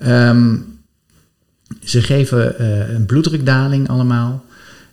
Um, 0.07 0.79
ze 1.85 2.03
geven 2.03 2.65
een 2.95 3.07
bloeddrukdaling 3.07 3.89
allemaal. 3.89 4.45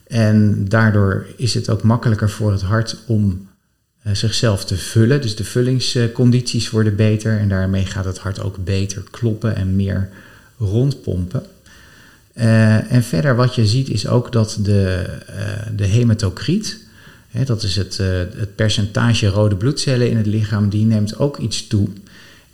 En 0.07 0.65
daardoor 0.67 1.25
is 1.35 1.53
het 1.53 1.69
ook 1.69 1.83
makkelijker 1.83 2.29
voor 2.29 2.51
het 2.51 2.61
hart 2.61 2.97
om 3.07 3.47
zichzelf 4.03 4.65
te 4.65 4.75
vullen. 4.75 5.21
Dus 5.21 5.35
de 5.35 5.43
vullingscondities 5.43 6.69
worden 6.69 6.95
beter. 6.95 7.39
En 7.39 7.49
daarmee 7.49 7.85
gaat 7.85 8.05
het 8.05 8.17
hart 8.17 8.41
ook 8.41 8.63
beter 8.63 9.03
kloppen 9.11 9.55
en 9.55 9.75
meer 9.75 10.09
rondpompen. 10.57 11.43
Uh, 12.35 12.91
en 12.91 13.03
verder 13.03 13.35
wat 13.35 13.55
je 13.55 13.65
ziet 13.67 13.89
is 13.89 14.07
ook 14.07 14.31
dat 14.31 14.57
de, 14.61 15.05
de 15.75 15.85
hematocriet, 15.85 16.79
dat 17.45 17.63
is 17.63 17.75
het, 17.75 17.97
uh, 18.01 18.07
het 18.17 18.55
percentage 18.55 19.27
rode 19.27 19.55
bloedcellen 19.55 20.09
in 20.09 20.17
het 20.17 20.25
lichaam, 20.25 20.69
die 20.69 20.85
neemt 20.85 21.17
ook 21.17 21.37
iets 21.37 21.67
toe. 21.67 21.87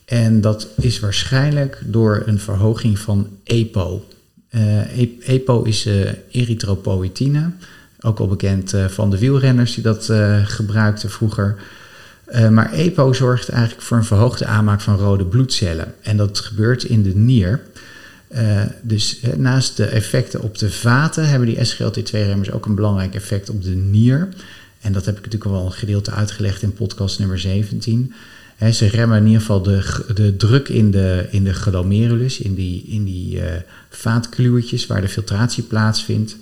En 0.05 0.41
dat 0.41 0.67
is 0.81 0.99
waarschijnlijk 0.99 1.81
door 1.85 2.23
een 2.25 2.39
verhoging 2.39 2.99
van 2.99 3.27
EPO. 3.43 4.05
Uh, 4.51 4.99
EPO 5.29 5.63
is 5.63 5.85
uh, 5.85 6.09
erythropoïtine, 6.31 7.51
ook 8.01 8.19
al 8.19 8.27
bekend 8.27 8.73
van 8.87 9.09
de 9.09 9.17
wielrenners 9.17 9.73
die 9.73 9.83
dat 9.83 10.11
gebruikten 10.43 11.09
vroeger. 11.09 11.55
maar 12.49 12.71
EPO 12.71 13.13
zorgt 13.13 13.49
eigenlijk 13.49 13.81
voor 13.81 13.97
een 13.97 14.05
verhoogde 14.05 14.45
aanmaak 14.45 14.81
van 14.81 14.97
rode 14.97 15.25
bloedcellen. 15.25 15.93
En 16.01 16.17
dat 16.17 16.39
gebeurt 16.39 16.83
in 16.83 17.03
de 17.03 17.15
nier. 17.15 17.61
dus 18.81 19.19
naast 19.37 19.77
de 19.77 19.85
effecten 19.85 20.41
op 20.41 20.57
de 20.57 20.71
vaten 20.71 21.29
hebben 21.29 21.47
die 21.47 21.65
SGLT2-remmers 21.65 22.51
ook 22.51 22.65
een 22.65 22.75
belangrijk 22.75 23.15
effect 23.15 23.49
op 23.49 23.63
de 23.63 23.75
nier. 23.75 24.29
En 24.81 24.93
dat 24.93 25.05
heb 25.05 25.17
ik 25.17 25.25
natuurlijk 25.25 25.51
al 25.51 25.65
een 25.65 25.71
gedeelte 25.71 26.11
uitgelegd 26.11 26.61
in 26.61 26.73
podcast 26.73 27.19
nummer 27.19 27.39
17. 27.39 28.13
ze 28.71 28.87
remmen 28.87 29.17
in 29.17 29.25
ieder 29.25 29.39
geval 29.39 29.61
de, 29.61 30.03
de 30.13 30.35
druk 30.35 30.69
in 30.69 30.91
de, 30.91 31.27
in 31.29 31.43
de 31.43 31.53
glomerulus, 31.53 32.39
in 32.39 32.55
die, 32.55 32.83
in 32.87 33.03
die 33.03 33.35
uh, 33.35 34.87
waar 34.87 35.01
de 35.01 35.07
filtratie 35.07 35.63
plaatsvindt. 35.63 36.37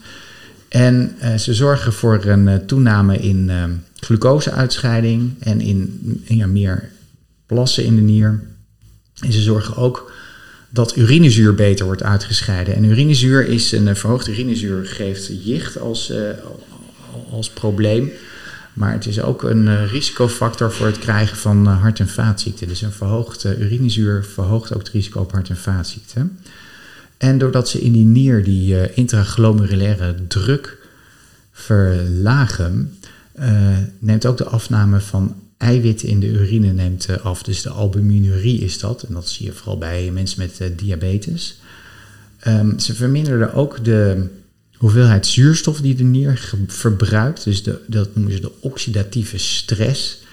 En 0.75 1.15
uh, 1.23 1.35
ze 1.35 1.53
zorgen 1.53 1.93
voor 1.93 2.25
een 2.25 2.47
uh, 2.47 2.55
toename 2.55 3.17
in 3.17 3.51
glucoseuitscheiding 3.99 5.33
en 5.39 5.61
in, 5.61 6.01
ja, 6.23 6.47
meer 6.47 6.89
plassen 7.45 7.85
in 7.85 7.95
de 7.95 8.01
nier. 8.01 8.43
En 9.19 9.31
ze 9.31 9.41
zorgen 9.41 9.75
ook 9.75 10.11
dat 10.69 10.95
urinezuur 10.95 11.55
beter 11.55 11.85
wordt 11.85 12.03
uitgescheiden. 12.03 12.75
En 12.75 12.83
urinezuur 12.83 13.47
is 13.47 13.71
een 13.71 13.95
verhoogde 13.95 14.31
urinezuur 14.31 14.85
geeft 14.85 15.43
jicht 15.43 15.79
als, 15.79 16.13
als 17.31 17.49
probleem. 17.49 18.11
Maar 18.73 18.91
het 18.91 19.05
is 19.05 19.21
ook 19.21 19.43
een 19.43 19.87
risicofactor 19.87 20.71
voor 20.71 20.85
het 20.85 20.99
krijgen 20.99 21.37
van 21.37 21.65
hart- 21.65 21.99
en 21.99 22.09
vaatziekten. 22.09 22.67
Dus 22.67 22.81
een 22.81 22.91
verhoogde 22.91 23.57
urinezuur 23.57 24.25
verhoogt 24.25 24.73
ook 24.73 24.79
het 24.79 24.89
risico 24.89 25.19
op 25.19 25.31
hart- 25.31 25.49
en 25.49 25.57
vaatziekten. 25.57 26.39
En 27.17 27.37
doordat 27.37 27.69
ze 27.69 27.81
in 27.81 27.91
die 27.91 28.05
nier 28.05 28.43
die 28.43 28.73
uh, 28.73 28.97
intraglomerulaire 28.97 30.15
druk 30.27 30.77
verlagen, 31.51 32.97
neemt 33.99 34.25
ook 34.25 34.37
de 34.37 34.45
afname 34.45 34.99
van 34.99 35.35
eiwitten 35.57 36.07
in 36.07 36.19
de 36.19 36.27
urine 36.27 36.71
neemt, 36.71 37.07
af. 37.21 37.43
Dus 37.43 37.61
de 37.61 37.69
albuminurie 37.69 38.59
is 38.59 38.79
dat. 38.79 39.03
En 39.03 39.13
dat 39.13 39.29
zie 39.29 39.45
je 39.45 39.51
vooral 39.51 39.77
bij 39.77 40.11
mensen 40.11 40.39
met 40.39 40.79
diabetes. 40.79 41.59
Um, 42.47 42.79
ze 42.79 42.95
verminderen 42.95 43.53
ook 43.53 43.83
de 43.83 44.27
hoeveelheid 44.77 45.25
zuurstof 45.25 45.81
die 45.81 45.95
de 45.95 46.03
nier 46.03 46.49
verbruikt. 46.67 47.43
Dus 47.43 47.63
dat 47.87 48.15
noemen 48.15 48.33
ze 48.33 48.39
de 48.39 48.51
oxidatieve 48.61 49.37
stress. 49.37 50.23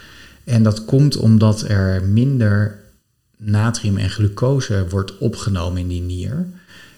En 0.44 0.62
dat 0.62 0.84
komt 0.84 1.16
omdat 1.16 1.68
er 1.68 2.02
minder 2.02 2.80
natrium 3.36 3.96
en 3.96 4.10
glucose 4.10 4.86
wordt 4.88 5.18
opgenomen 5.18 5.80
in 5.80 5.88
die 5.88 6.00
nier. 6.00 6.46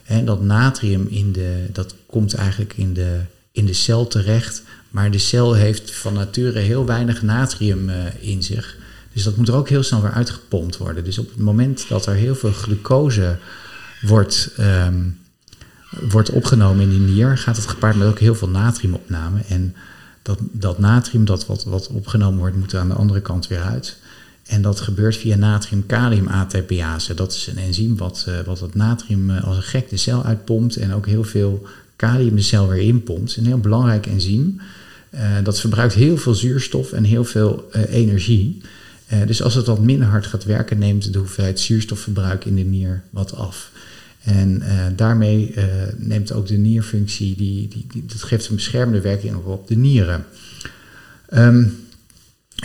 En 0.05 0.25
dat 0.25 0.41
natrium 0.41 1.07
in 1.09 1.31
de, 1.31 1.65
dat 1.71 1.95
komt 2.05 2.33
eigenlijk 2.33 2.73
in 2.77 2.93
de, 2.93 3.19
in 3.51 3.65
de 3.65 3.73
cel 3.73 4.07
terecht. 4.07 4.63
Maar 4.89 5.11
de 5.11 5.17
cel 5.17 5.53
heeft 5.53 5.91
van 5.91 6.13
nature 6.13 6.59
heel 6.59 6.85
weinig 6.85 7.21
natrium 7.21 7.89
uh, 7.89 7.95
in 8.19 8.43
zich. 8.43 8.77
Dus 9.13 9.23
dat 9.23 9.35
moet 9.35 9.47
er 9.47 9.55
ook 9.55 9.69
heel 9.69 9.83
snel 9.83 10.01
weer 10.01 10.11
uitgepompt 10.11 10.77
worden. 10.77 11.03
Dus 11.03 11.17
op 11.17 11.29
het 11.29 11.39
moment 11.39 11.85
dat 11.89 12.05
er 12.05 12.13
heel 12.13 12.35
veel 12.35 12.51
glucose 12.51 13.37
wordt, 14.01 14.51
um, 14.59 15.17
wordt 16.09 16.29
opgenomen 16.29 16.83
in 16.83 16.89
die 16.89 16.99
nier, 16.99 17.37
gaat 17.37 17.55
het 17.55 17.67
gepaard 17.67 17.95
met 17.95 18.07
ook 18.07 18.19
heel 18.19 18.35
veel 18.35 18.49
natriumopname. 18.49 19.39
En 19.47 19.75
dat, 20.21 20.39
dat 20.51 20.79
natrium 20.79 21.25
dat 21.25 21.45
wat, 21.45 21.63
wat 21.63 21.87
opgenomen 21.87 22.39
wordt, 22.39 22.55
moet 22.55 22.73
er 22.73 22.79
aan 22.79 22.87
de 22.89 22.93
andere 22.93 23.21
kant 23.21 23.47
weer 23.47 23.61
uit. 23.61 23.97
En 24.45 24.61
dat 24.61 24.79
gebeurt 24.79 25.17
via 25.17 25.35
natrium-kalium-ATPase. 25.35 27.13
Dat 27.13 27.33
is 27.33 27.47
een 27.47 27.57
enzym 27.57 27.97
wat, 27.97 28.25
uh, 28.29 28.39
wat 28.45 28.59
het 28.59 28.75
natrium 28.75 29.29
uh, 29.29 29.43
als 29.43 29.55
een 29.55 29.63
gek 29.63 29.89
de 29.89 29.97
cel 29.97 30.23
uitpompt 30.23 30.75
en 30.75 30.93
ook 30.93 31.05
heel 31.05 31.23
veel 31.23 31.67
kalium 31.95 32.35
de 32.35 32.41
cel 32.41 32.67
weer 32.67 32.81
inpompt. 32.81 33.35
Een 33.35 33.45
heel 33.45 33.59
belangrijk 33.59 34.05
enzym. 34.05 34.61
Uh, 35.13 35.21
dat 35.43 35.59
verbruikt 35.59 35.93
heel 35.93 36.17
veel 36.17 36.33
zuurstof 36.33 36.91
en 36.91 37.03
heel 37.03 37.23
veel 37.25 37.69
energie. 37.89 38.61
dus 39.25 39.41
als 39.41 39.53
het 39.53 39.65
wat 39.65 39.79
minder 39.79 40.07
hard 40.07 40.25
gaat 40.25 40.43
werken, 40.43 40.77
neemt 40.77 41.13
de 41.13 41.19
hoeveelheid 41.19 41.59
zuurstofverbruik 41.59 42.45
in 42.45 42.55
de 42.55 42.61
nier 42.61 43.01
wat 43.09 43.35
af. 43.35 43.71
En 44.23 44.63
daarmee 44.95 45.53
neemt 45.97 46.31
ook 46.31 46.47
de 46.47 46.57
nierfunctie, 46.57 47.35
die, 47.35 47.67
die, 47.67 48.05
dat 48.05 48.23
geeft 48.23 48.47
een 48.47 48.55
beschermende 48.55 49.01
werking 49.01 49.35
op 49.35 49.67
de 49.67 49.75
nieren. 49.75 50.25
Um, 51.33 51.84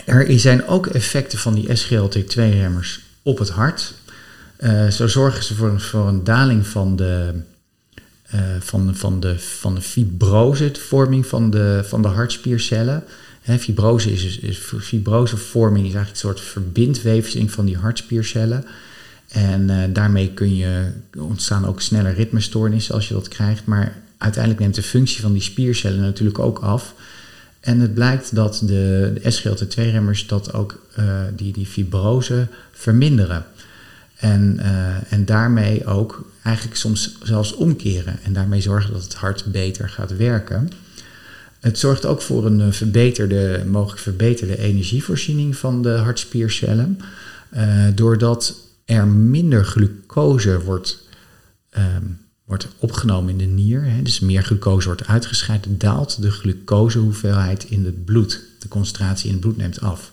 er 0.05 0.39
zijn 0.39 0.67
ook 0.67 0.87
effecten 0.87 1.39
van 1.39 1.53
die 1.53 1.77
SGLT2-remmers 1.77 2.99
op 3.21 3.37
het 3.39 3.49
hart. 3.49 3.93
Uh, 4.59 4.87
zo 4.87 5.07
zorgen 5.07 5.43
ze 5.43 5.55
voor, 5.77 6.07
een 6.07 6.23
daling 6.23 6.67
van 6.67 6.95
de, 6.95 7.33
uh, 8.35 8.41
van, 8.59 8.95
van 8.95 9.19
de, 9.19 9.39
van 9.39 9.75
de 9.75 9.81
fibrose, 9.81 10.71
de 10.71 10.79
vorming 10.79 11.25
van 11.25 11.49
de, 11.49 11.81
van 11.85 12.01
de 12.01 12.07
hartspiercellen. 12.07 13.03
He, 13.41 13.59
fibrose 13.59 14.11
is, 14.11 14.37
is, 14.37 14.57
fibrosevorming 14.79 15.87
is 15.87 15.93
eigenlijk 15.93 16.23
een 16.23 16.29
soort 16.29 16.41
verbindweefsing 16.41 17.51
van 17.51 17.65
die 17.65 17.77
hartspiercellen. 17.77 18.65
En 19.27 19.69
uh, 19.69 19.83
daarmee 19.89 20.33
kun 20.33 20.55
je 20.55 20.91
ontstaan 21.17 21.67
ook 21.67 21.81
sneller 21.81 22.13
ritmestoornissen 22.13 22.95
als 22.95 23.07
je 23.07 23.13
dat 23.13 23.27
krijgt. 23.27 23.65
Maar 23.65 23.95
uiteindelijk 24.17 24.63
neemt 24.63 24.75
de 24.75 24.83
functie 24.83 25.21
van 25.21 25.33
die 25.33 25.41
spiercellen 25.41 26.01
natuurlijk 26.01 26.39
ook 26.39 26.59
af. 26.59 26.93
En 27.61 27.79
het 27.79 27.93
blijkt 27.93 28.35
dat 28.35 28.61
de, 28.65 29.13
de 29.21 29.33
SGLT2-remmers 29.33 30.27
dat 30.27 30.53
ook 30.53 30.85
uh, 30.99 31.21
die, 31.35 31.53
die 31.53 31.65
fibrose 31.65 32.47
verminderen. 32.71 33.45
En, 34.15 34.57
uh, 34.59 35.13
en 35.13 35.25
daarmee 35.25 35.85
ook 35.85 36.31
eigenlijk 36.43 36.77
soms 36.77 37.17
zelfs 37.23 37.53
omkeren. 37.53 38.19
En 38.23 38.33
daarmee 38.33 38.61
zorgen 38.61 38.93
dat 38.93 39.03
het 39.03 39.13
hart 39.13 39.45
beter 39.45 39.89
gaat 39.89 40.17
werken. 40.17 40.69
Het 41.59 41.79
zorgt 41.79 42.05
ook 42.05 42.21
voor 42.21 42.45
een 42.45 42.61
eh, 42.61 42.71
verbeterde, 42.71 43.63
mogelijk 43.67 44.01
verbeterde 44.01 44.57
energievoorziening 44.57 45.57
van 45.57 45.81
de 45.81 45.89
hartspiercellen. 45.89 46.99
Doordat 47.95 48.55
er 48.85 49.07
minder 49.07 49.65
glucose 49.65 50.61
wordt 50.61 50.99
um, 51.77 52.19
wordt 52.51 52.67
opgenomen 52.77 53.31
in 53.31 53.37
de 53.37 53.61
nier. 53.61 53.83
Hè, 53.83 54.01
dus 54.01 54.19
meer 54.19 54.43
glucose 54.43 54.87
wordt 54.87 55.07
uitgescheiden, 55.07 55.77
daalt 55.77 56.21
de 56.21 56.31
glucosehoeveelheid 56.31 57.63
in 57.63 57.85
het 57.85 58.05
bloed. 58.05 58.41
De 58.59 58.67
concentratie 58.67 59.27
in 59.27 59.31
het 59.31 59.41
bloed 59.41 59.57
neemt 59.57 59.81
af. 59.81 60.11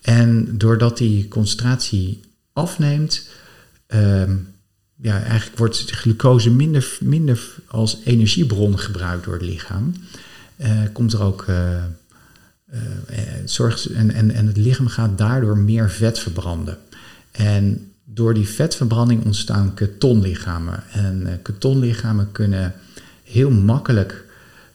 En 0.00 0.58
doordat 0.58 0.98
die 0.98 1.28
concentratie 1.28 2.20
afneemt, 2.52 3.28
um, 3.86 4.48
ja, 4.96 5.22
eigenlijk 5.22 5.58
wordt 5.58 5.90
glucose 5.90 6.50
minder, 6.50 6.98
minder 7.00 7.54
als 7.66 7.98
energiebron 8.04 8.78
gebruikt 8.78 9.24
door 9.24 9.34
het 9.34 9.42
lichaam. 9.42 9.94
Uh, 10.56 10.82
komt 10.92 11.12
er 11.12 11.22
ook. 11.22 11.44
Uh, 11.48 11.82
uh, 12.74 13.18
zorgt, 13.44 13.86
en, 13.86 14.10
en, 14.10 14.30
en 14.30 14.46
het 14.46 14.56
lichaam 14.56 14.88
gaat 14.88 15.18
daardoor 15.18 15.58
meer 15.58 15.90
vet 15.90 16.18
verbranden. 16.18 16.78
En 17.30 17.92
door 18.04 18.34
die 18.34 18.48
vetverbranding 18.48 19.24
ontstaan 19.24 19.74
ketonlichamen. 19.74 20.82
En 20.90 21.20
uh, 21.20 21.32
ketonlichamen 21.42 22.32
kunnen 22.32 22.74
heel 23.22 23.50
makkelijk 23.50 24.24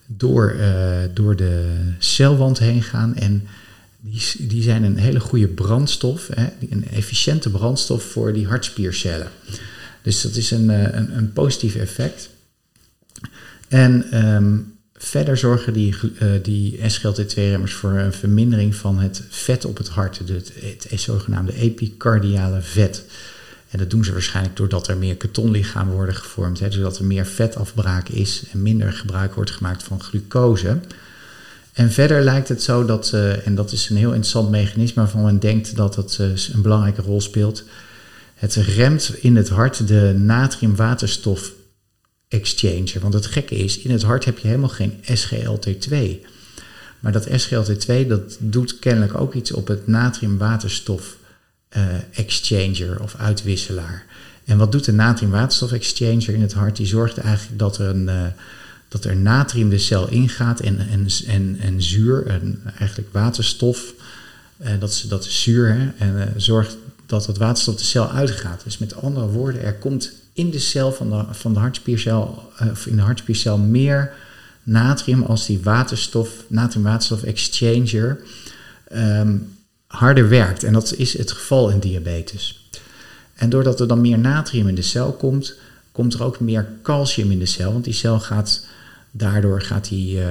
door, 0.05 0.55
uh, 0.55 0.97
door 1.13 1.35
de 1.35 1.75
celwand 1.97 2.59
heen 2.59 2.83
gaan. 2.83 3.15
En 3.15 3.47
die, 3.99 4.47
die 4.47 4.63
zijn 4.63 4.83
een 4.83 4.97
hele 4.97 5.19
goede 5.19 5.47
brandstof, 5.47 6.27
hè, 6.27 6.47
een 6.69 6.87
efficiënte 6.87 7.49
brandstof 7.49 8.03
voor 8.03 8.33
die 8.33 8.47
hartspiercellen. 8.47 9.27
Dus 10.01 10.21
dat 10.21 10.35
is 10.35 10.51
een, 10.51 10.69
uh, 10.69 10.83
een, 10.83 11.17
een 11.17 11.33
positief 11.33 11.75
effect. 11.75 12.29
En 13.67 14.25
um, 14.33 14.78
verder 15.01 15.37
zorgen 15.37 15.73
die, 15.73 15.95
uh, 16.21 16.29
die 16.43 16.79
SGLT2-remmers 16.87 17.73
voor 17.73 17.91
een 17.91 18.13
vermindering 18.13 18.75
van 18.75 18.99
het 18.99 19.21
vet 19.29 19.65
op 19.65 19.77
het 19.77 19.87
hart, 19.87 20.17
het, 20.17 20.51
het, 20.89 21.01
zogenaamde 21.01 21.53
epicardiale 21.55 22.61
vet. 22.61 23.03
En 23.69 23.77
dat 23.77 23.89
doen 23.89 24.03
ze 24.03 24.11
waarschijnlijk 24.11 24.55
doordat 24.55 24.87
er 24.87 24.97
meer 24.97 25.15
ketonlichamen 25.15 25.93
worden 25.93 26.15
gevormd, 26.15 26.59
hè, 26.59 26.67
er 26.67 27.05
meer 27.05 27.25
vetafbraak 27.25 28.09
is 28.09 28.43
en 28.51 28.61
minder 28.61 28.93
gebruik 28.93 29.33
wordt 29.33 29.51
gemaakt 29.51 29.83
van 29.83 30.01
glucose. 30.01 30.79
En 31.73 31.91
verder 31.91 32.23
lijkt 32.23 32.49
het 32.49 32.63
zo 32.63 32.85
dat, 32.85 33.11
uh, 33.13 33.47
en 33.47 33.55
dat 33.55 33.71
is 33.71 33.89
een 33.89 33.97
heel 33.97 34.09
interessant 34.13 34.49
mechanisme 34.49 35.01
waarvan 35.01 35.23
men 35.23 35.39
denkt 35.39 35.75
dat 35.75 35.95
het 35.95 36.17
uh, 36.21 36.27
een 36.53 36.61
belangrijke 36.61 37.01
rol 37.01 37.21
speelt. 37.21 37.63
Het 38.35 38.55
remt 38.55 39.13
in 39.19 39.35
het 39.35 39.49
hart 39.49 39.87
de 39.87 40.15
natrium-waterstof 40.17 41.51
exchanger. 42.29 42.99
Want 42.99 43.13
het 43.13 43.25
gekke 43.25 43.55
is, 43.55 43.79
in 43.79 43.91
het 43.91 44.03
hart 44.03 44.25
heb 44.25 44.37
je 44.37 44.47
helemaal 44.47 44.69
geen 44.69 44.93
SGLT2. 45.03 45.95
Maar 46.99 47.11
dat 47.11 47.27
SGLT2 47.27 48.07
dat 48.07 48.37
doet 48.39 48.79
kennelijk 48.79 49.19
ook 49.19 49.33
iets 49.33 49.51
op 49.51 49.67
het 49.67 49.87
natrium-waterstof 49.87 51.17
uh, 51.77 51.83
exchanger 52.13 53.01
of 53.01 53.15
uitwisselaar. 53.15 54.05
En 54.45 54.57
wat 54.57 54.71
doet 54.71 54.85
de 54.85 54.91
natrium-waterstof 54.91 55.71
exchanger 55.71 56.29
in 56.29 56.41
het 56.41 56.53
hart? 56.53 56.75
Die 56.75 56.85
zorgt 56.85 57.17
eigenlijk 57.17 57.59
dat 57.59 57.77
er, 57.77 57.87
een, 57.87 58.07
uh, 58.07 58.25
dat 58.87 59.05
er 59.05 59.15
natrium 59.15 59.69
de 59.69 59.77
cel 59.77 60.09
ingaat 60.09 60.59
en, 60.59 60.79
en, 60.79 61.07
en, 61.27 61.57
en 61.59 61.81
zuur, 61.81 62.25
en 62.25 62.61
eigenlijk 62.77 63.09
waterstof, 63.11 63.93
uh, 64.61 64.69
dat, 64.79 64.89
is, 64.89 65.01
dat 65.01 65.25
is 65.25 65.41
zuur, 65.41 65.73
hè, 65.73 65.89
en 65.97 66.33
zorgt 66.37 66.77
dat 67.05 67.25
het 67.25 67.37
waterstof 67.37 67.75
de 67.75 67.83
cel 67.83 68.11
uitgaat. 68.11 68.63
Dus 68.63 68.77
met 68.77 68.95
andere 68.95 69.27
woorden, 69.27 69.63
er 69.63 69.75
komt 69.75 70.11
in 70.33 70.49
de 70.49 70.59
cel 70.59 70.91
van 70.91 71.09
de, 71.09 71.23
van 71.31 71.53
de 71.53 71.59
hartspiercel, 71.59 72.51
of 72.71 72.85
in 72.85 72.95
de 72.95 73.01
hartspiercel 73.01 73.57
meer 73.57 74.13
natrium 74.63 75.23
als 75.23 75.45
die 75.45 75.59
waterstof, 75.63 76.29
natrium-waterstof 76.47 77.23
exchanger. 77.23 78.19
Um, 78.95 79.57
harder 79.87 80.29
werkt. 80.29 80.63
En 80.63 80.73
dat 80.73 80.93
is 80.97 81.17
het 81.17 81.31
geval 81.31 81.69
in 81.69 81.79
diabetes. 81.79 82.69
En 83.33 83.49
doordat 83.49 83.79
er 83.79 83.87
dan 83.87 84.01
meer 84.01 84.19
natrium 84.19 84.67
in 84.67 84.75
de 84.75 84.81
cel 84.81 85.11
komt, 85.11 85.55
komt 85.91 86.13
er 86.13 86.23
ook 86.23 86.39
meer 86.39 86.67
calcium 86.83 87.31
in 87.31 87.39
de 87.39 87.45
cel. 87.45 87.71
Want 87.71 87.83
die 87.83 87.93
cel 87.93 88.19
gaat, 88.19 88.65
daardoor 89.11 89.61
gaat 89.61 89.89
die 89.89 90.17
uh, 90.17 90.27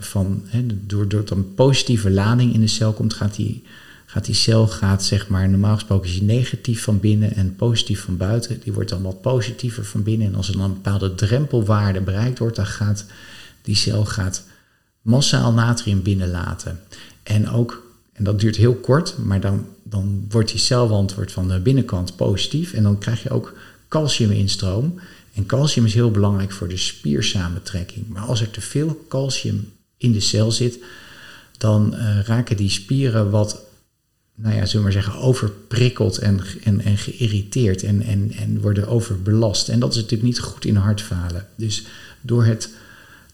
van, 0.00 0.42
hè, 0.46 0.66
doordat 0.86 1.30
er 1.30 1.36
een 1.36 1.54
positieve 1.54 2.10
lading 2.10 2.54
in 2.54 2.60
de 2.60 2.66
cel 2.66 2.92
komt, 2.92 3.14
gaat 3.14 3.34
die, 3.34 3.62
gaat 4.12 4.24
die 4.24 4.34
cel, 4.34 4.66
gaat 4.66 5.04
zeg 5.04 5.28
maar, 5.28 5.48
normaal 5.48 5.74
gesproken 5.74 6.08
is 6.08 6.14
die 6.14 6.22
negatief 6.22 6.82
van 6.82 7.00
binnen 7.00 7.34
en 7.34 7.56
positief 7.56 8.00
van 8.00 8.16
buiten. 8.16 8.60
Die 8.60 8.72
wordt 8.72 8.88
dan 8.88 9.02
wat 9.02 9.20
positiever 9.20 9.84
van 9.84 10.02
binnen. 10.02 10.26
En 10.26 10.34
als 10.34 10.48
er 10.48 10.56
dan 10.56 10.64
een 10.64 10.72
bepaalde 10.72 11.14
drempelwaarde 11.14 12.00
bereikt 12.00 12.38
wordt, 12.38 12.56
dan 12.56 12.66
gaat 12.66 13.04
die 13.62 13.74
cel 13.74 14.04
gaat 14.04 14.44
massaal 15.02 15.52
natrium 15.52 16.02
binnenlaten. 16.02 16.80
En 17.22 17.48
ook 17.48 17.90
en 18.12 18.24
dat 18.24 18.40
duurt 18.40 18.56
heel 18.56 18.74
kort, 18.74 19.18
maar 19.18 19.40
dan, 19.40 19.66
dan 19.82 20.26
wordt 20.28 20.50
die 20.50 20.60
celwand 20.60 21.14
wordt 21.14 21.32
van 21.32 21.48
de 21.48 21.60
binnenkant 21.60 22.16
positief. 22.16 22.72
En 22.72 22.82
dan 22.82 22.98
krijg 22.98 23.22
je 23.22 23.30
ook 23.30 23.54
calciuminstroom. 23.88 25.00
En 25.34 25.46
calcium 25.46 25.84
is 25.84 25.94
heel 25.94 26.10
belangrijk 26.10 26.52
voor 26.52 26.68
de 26.68 26.76
spiersamentrekking. 26.76 28.08
Maar 28.08 28.22
als 28.22 28.40
er 28.40 28.50
te 28.50 28.60
veel 28.60 29.04
calcium 29.08 29.72
in 29.96 30.12
de 30.12 30.20
cel 30.20 30.50
zit, 30.50 30.78
dan 31.58 31.94
uh, 31.94 32.20
raken 32.20 32.56
die 32.56 32.70
spieren 32.70 33.30
wat, 33.30 33.70
nou 34.42 34.54
ja, 34.54 34.66
zullen 34.66 34.86
we 34.86 34.92
maar 34.92 35.02
zeggen, 35.02 35.22
overprikkeld 35.22 36.18
en, 36.18 36.40
en, 36.64 36.80
en 36.80 36.98
geïrriteerd 36.98 37.82
en, 37.82 38.02
en, 38.02 38.32
en 38.38 38.60
worden 38.60 38.88
overbelast. 38.88 39.68
En 39.68 39.78
dat 39.78 39.90
is 39.90 39.96
natuurlijk 39.96 40.22
niet 40.22 40.40
goed 40.40 40.64
in 40.64 40.76
hartfalen. 40.76 41.46
Dus 41.56 41.84
door 42.20 42.44
het, 42.44 42.70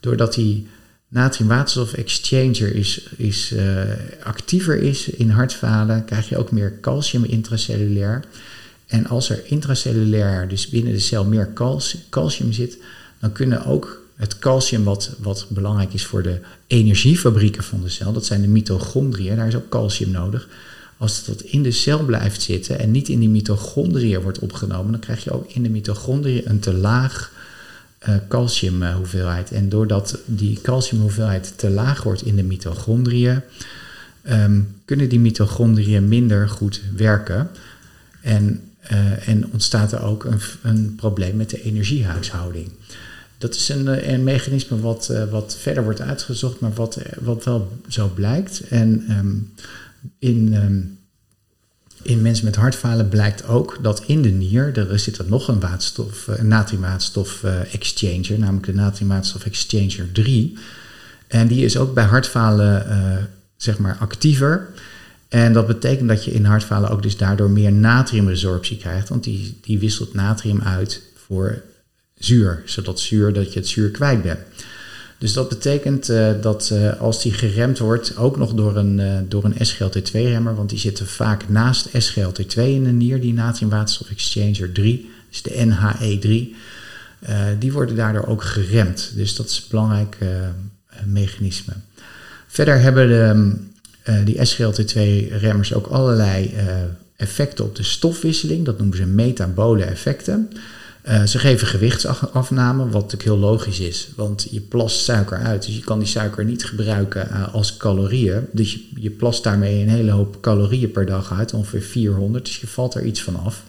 doordat 0.01 0.35
die 0.35 0.67
natrium-waterstof 1.09 1.93
exchanger 1.93 2.75
is, 2.75 3.09
is, 3.17 3.53
uh, 3.53 3.83
actiever 4.23 4.83
is 4.83 5.09
in 5.09 5.31
hartfalen, 5.31 6.05
krijg 6.05 6.29
je 6.29 6.37
ook 6.37 6.51
meer 6.51 6.79
calcium 6.81 7.25
intracellulair. 7.25 8.25
En 8.87 9.07
als 9.07 9.31
er 9.31 9.43
intracellulair, 9.45 10.49
dus 10.49 10.69
binnen 10.69 10.93
de 10.93 10.99
cel, 10.99 11.25
meer 11.25 11.53
calcium 12.11 12.53
zit, 12.53 12.79
dan 13.21 13.33
kunnen 13.33 13.65
ook 13.65 14.07
het 14.15 14.39
calcium, 14.39 14.85
wat, 14.85 15.11
wat 15.19 15.47
belangrijk 15.49 15.93
is 15.93 16.05
voor 16.05 16.23
de 16.23 16.41
energiefabrieken 16.67 17.65
van 17.65 17.83
de 17.83 17.89
cel, 17.89 18.13
dat 18.13 18.27
zijn 18.27 18.41
de 18.41 18.49
mitochondriën, 18.49 19.37
daar 19.37 19.47
is 19.47 19.57
ook 19.57 19.69
calcium 19.69 20.11
nodig. 20.11 20.49
Als 20.99 21.25
dat 21.25 21.41
in 21.41 21.63
de 21.63 21.71
cel 21.71 22.05
blijft 22.05 22.43
zitten 22.43 22.79
en 22.79 22.91
niet 22.91 23.09
in 23.09 23.19
die 23.19 23.29
mitochondriën 23.29 24.21
wordt 24.21 24.39
opgenomen, 24.39 24.91
dan 24.91 25.01
krijg 25.01 25.25
je 25.25 25.33
ook 25.33 25.51
in 25.51 25.63
de 25.63 25.69
mitochondriën 25.69 26.51
een 26.51 26.61
te 26.61 26.75
laag 26.75 27.33
uh, 28.09 28.15
calciumhoeveelheid. 28.29 29.53
En 29.53 29.69
doordat 29.69 30.19
die 30.25 30.61
calciumhoeveelheid 30.63 31.53
te 31.57 31.71
laag 31.71 32.03
wordt 32.03 32.23
in 32.23 32.37
de 32.37 32.43
mitochondriën, 32.43 33.41
um, 34.31 34.75
kunnen 34.85 35.09
die 35.09 35.21
mitochondriën 35.21 36.09
minder 36.09 36.49
goed 36.49 36.81
werken. 36.97 37.51
En, 38.21 38.61
uh, 38.93 39.29
en 39.29 39.53
ontstaat 39.53 39.93
er 39.93 40.03
ook 40.03 40.25
een, 40.25 40.41
een, 40.63 40.95
probleem 40.97 41.37
met 41.37 41.51
de 41.51 41.63
energiehuishouding. 41.63 42.71
Dat 43.39 43.55
is 43.55 43.69
een, 43.69 44.13
een 44.13 44.25
mechanisme 44.25 44.81
wat, 44.81 45.13
wat 45.31 45.57
verder 45.61 45.85
wordt 45.85 46.01
uitgezocht, 46.01 46.61
maar 46.61 46.73
wat, 46.73 46.99
wat 47.21 47.45
wel 47.45 47.73
zo 47.89 48.11
blijkt. 48.15 48.61
En 48.69 49.05
um, 49.19 49.53
in, 50.19 50.55
um, 50.55 50.99
in 52.03 52.23
mensen 52.23 52.45
met 52.45 52.57
hartfalen 52.57 53.09
blijkt 53.09 53.47
ook 53.47 53.79
dat 53.83 54.03
in 54.07 54.23
de 54.23 54.29
nier, 54.29 54.79
er 54.79 54.99
zit 54.99 55.19
er 55.19 55.25
nog 55.29 55.49
een 55.49 55.61
waterstof, 55.61 56.27
een 56.27 56.49
natriumwaterstof 56.49 57.45
exchanger, 57.73 58.39
namelijk 58.39 58.67
de 58.67 58.75
natriumwaterstof 58.75 59.45
exchanger 59.45 60.13
3. 60.13 60.59
En 61.29 61.47
die 61.47 61.65
is 61.65 61.77
ook 61.77 61.95
bij 61.95 62.05
hartfalen 62.05 62.87
zeg 63.57 63.79
maar 63.79 63.97
actiever. 64.01 64.69
En 65.29 65.53
dat 65.53 65.67
betekent 65.67 66.09
dat 66.09 66.25
je 66.25 66.33
in 66.33 66.45
hartfalen 66.45 66.91
ook 66.91 67.03
dus 67.03 67.17
daardoor 67.17 67.51
meer 67.51 67.73
natriumresorptie 67.73 68.77
krijgt, 68.77 69.09
want 69.09 69.25
die, 69.25 69.59
die 69.63 69.79
wisselt 69.79 70.15
natrium 70.15 70.61
uit 70.61 71.03
voor 71.15 71.63
zuur, 72.15 72.63
zodat 72.65 73.01
zuur 73.01 73.33
dat 73.33 73.53
je 73.53 73.59
het 73.59 73.69
zuur 73.69 73.91
kwijt 73.91 74.23
bent. 74.23 74.39
Dus 75.19 75.33
dat 75.33 75.49
betekent 75.49 76.11
uh, 76.11 76.31
dat 76.41 76.71
uh, 76.73 77.01
als 77.01 77.23
die 77.23 77.33
geremd 77.33 77.79
wordt, 77.79 78.17
ook 78.17 78.37
nog 78.37 78.55
door 78.55 78.77
een, 78.77 78.99
uh, 78.99 79.19
door 79.29 79.45
een 79.45 79.67
SGLT2-remmer, 79.67 80.55
want 80.55 80.71
die 80.71 80.79
zitten 80.79 81.07
vaak 81.07 81.49
naast 81.49 81.89
SGLT2 81.89 82.55
in 82.55 82.85
de 82.85 82.91
nier, 82.91 83.21
die 83.21 83.33
natriumwaterstof 83.33 84.11
exchanger 84.11 84.73
3, 84.73 85.11
dus 85.31 85.43
de 85.43 85.67
NHE3, 85.67 86.57
die 87.59 87.73
worden 87.73 87.97
daardoor 87.97 88.27
ook 88.27 88.43
geremd. 88.43 89.13
Dus 89.15 89.37
dat 89.37 89.47
is 89.47 89.57
een 89.57 89.65
belangrijk 89.71 90.17
mechanisme. 91.05 91.73
Verder 92.47 92.81
hebben 92.81 93.09
de, 93.09 93.55
uh, 94.11 94.25
die 94.25 94.47
SGLT2-remmers 94.47 95.75
ook 95.75 95.87
allerlei 95.87 96.55
effecten 97.17 97.65
op 97.65 97.77
de 97.77 97.83
stofwisseling. 97.83 98.65
Dat 98.65 98.79
noemen 98.79 98.97
ze 98.97 99.07
metabole 99.07 99.85
effecten. 99.85 100.51
Uh, 101.09 101.23
ze 101.23 101.39
geven 101.39 101.67
gewichtsafname, 101.67 102.83
wat 102.83 102.93
natuurlijk 102.93 103.23
heel 103.23 103.39
logisch 103.39 103.81
is, 103.81 104.09
want 104.17 104.47
je 104.51 104.61
plast 104.61 105.05
suiker 105.05 105.39
uit. 105.39 105.67
Dus 105.67 105.75
je 105.75 105.85
kan 105.85 105.99
die 105.99 106.09
suiker 106.09 106.45
niet 106.45 106.65
gebruiken 106.65 107.53
als 107.53 107.77
calorieën. 107.77 108.47
Dus 108.53 108.73
je, 108.73 108.81
je 108.95 109.11
plast 109.11 109.45
daarmee 109.45 109.83
een 109.83 109.89
hele 109.89 110.11
hoop 110.11 110.41
calorieën 110.41 110.91
per 110.91 111.07
dag 111.07 111.33
uit, 111.33 111.55
ongeveer 111.55 111.83
400. 111.83 112.45
Dus 112.45 112.61
je 112.61 112.67
valt 112.67 112.95
er 112.95 113.05
iets 113.05 113.23
van 113.23 113.45
af. 113.45 113.63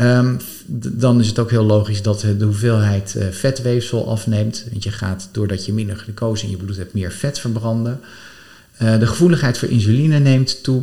Um, 0.00 0.36
dan 0.72 1.20
is 1.20 1.26
het 1.26 1.38
ook 1.38 1.50
heel 1.50 1.64
logisch 1.64 2.02
dat 2.02 2.20
de 2.20 2.44
hoeveelheid 2.44 3.14
uh, 3.16 3.24
vetweefsel 3.30 4.08
afneemt. 4.08 4.64
Want 4.70 4.84
je 4.84 4.90
gaat, 4.92 5.28
doordat 5.32 5.66
je 5.66 5.72
minder 5.72 5.96
glucose 5.96 6.44
in 6.44 6.50
je 6.50 6.56
bloed 6.56 6.76
hebt, 6.76 6.94
meer 6.94 7.12
vet 7.12 7.38
verbranden. 7.38 8.00
De 8.78 9.06
gevoeligheid 9.06 9.58
voor 9.58 9.68
insuline 9.68 10.18
neemt 10.18 10.62
toe. 10.62 10.82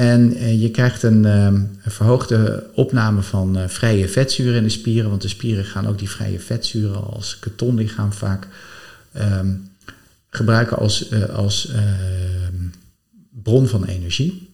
En 0.00 0.36
uh, 0.36 0.60
je 0.62 0.70
krijgt 0.70 1.02
een, 1.02 1.24
um, 1.24 1.54
een, 1.82 1.90
verhoogde 1.90 2.66
opname 2.74 3.22
van 3.22 3.68
vrije 3.68 4.08
vetzuren 4.08 4.54
in 4.54 4.62
de 4.62 4.68
spieren. 4.68 5.10
Want 5.10 5.22
de 5.22 5.28
spieren 5.28 5.64
gaan 5.64 5.86
ook 5.86 5.98
die 5.98 6.10
vrije 6.10 6.40
vetzuren 6.40 7.04
als 7.12 7.38
ketonlichaam 7.38 8.12
vaak 8.12 8.46
um, 9.16 9.70
gebruiken 10.30 10.76
als, 10.76 11.12
als 11.32 11.68
ehm, 11.68 12.54
bron 13.42 13.68
van 13.68 13.84
energie. 13.84 14.48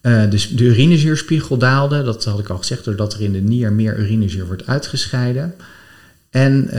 Dus 0.00 0.48
de 0.48 0.64
urinezuurspiegel 0.64 1.56
daalde, 1.58 2.02
dat 2.02 2.24
had 2.24 2.38
ik 2.38 2.48
al 2.48 2.58
gezegd, 2.58 2.84
doordat 2.84 3.14
er 3.14 3.20
in 3.20 3.32
de 3.32 3.40
nier 3.40 3.72
meer 3.72 3.98
urinezuur 3.98 4.46
wordt 4.46 4.66
uitgescheiden. 4.66 5.54
En 6.30 6.70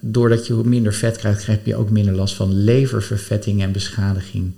doordat 0.00 0.46
je 0.46 0.54
minder 0.54 0.94
vet 0.94 1.16
krijgt, 1.16 1.42
krijg 1.42 1.58
je 1.64 1.76
ook 1.76 1.90
minder 1.90 2.14
last 2.14 2.34
van 2.34 2.64
leververvetting 2.64 3.62
en 3.62 3.72
beschadiging 3.72 4.54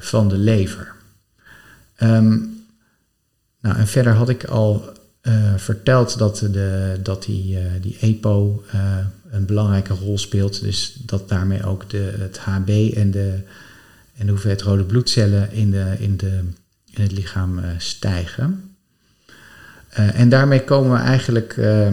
van 0.00 0.28
de 0.28 0.36
lever. 0.36 0.94
Um, 2.02 2.64
nou, 3.60 3.76
en 3.76 3.86
verder 3.86 4.12
had 4.12 4.28
ik 4.28 4.44
al 4.44 4.92
verteld 5.56 6.18
dat, 6.18 6.38
de, 6.38 6.98
dat 7.02 7.22
die, 7.24 7.58
die 7.80 7.96
EPO 8.00 8.64
een 9.30 9.46
belangrijke 9.46 9.94
rol 9.94 10.18
speelt. 10.18 10.60
Dus 10.60 10.94
dat 11.06 11.28
daarmee 11.28 11.64
ook 11.64 11.90
de, 11.90 12.14
het 12.18 12.38
HB 12.38 12.68
en 12.94 13.10
de, 13.10 13.38
en 14.16 14.26
de 14.26 14.32
hoeveelheid 14.32 14.62
rode 14.62 14.84
bloedcellen 14.84 15.52
in 15.52 15.70
de, 15.70 15.96
in 15.98 16.16
de 16.16 16.40
in 16.96 17.02
het 17.02 17.12
lichaam 17.12 17.60
stijgen. 17.78 18.76
En 19.94 20.28
daarmee 20.28 20.64
komen 20.64 20.92
we 20.92 20.98
eigenlijk, 20.98 21.56
uh, 21.56 21.88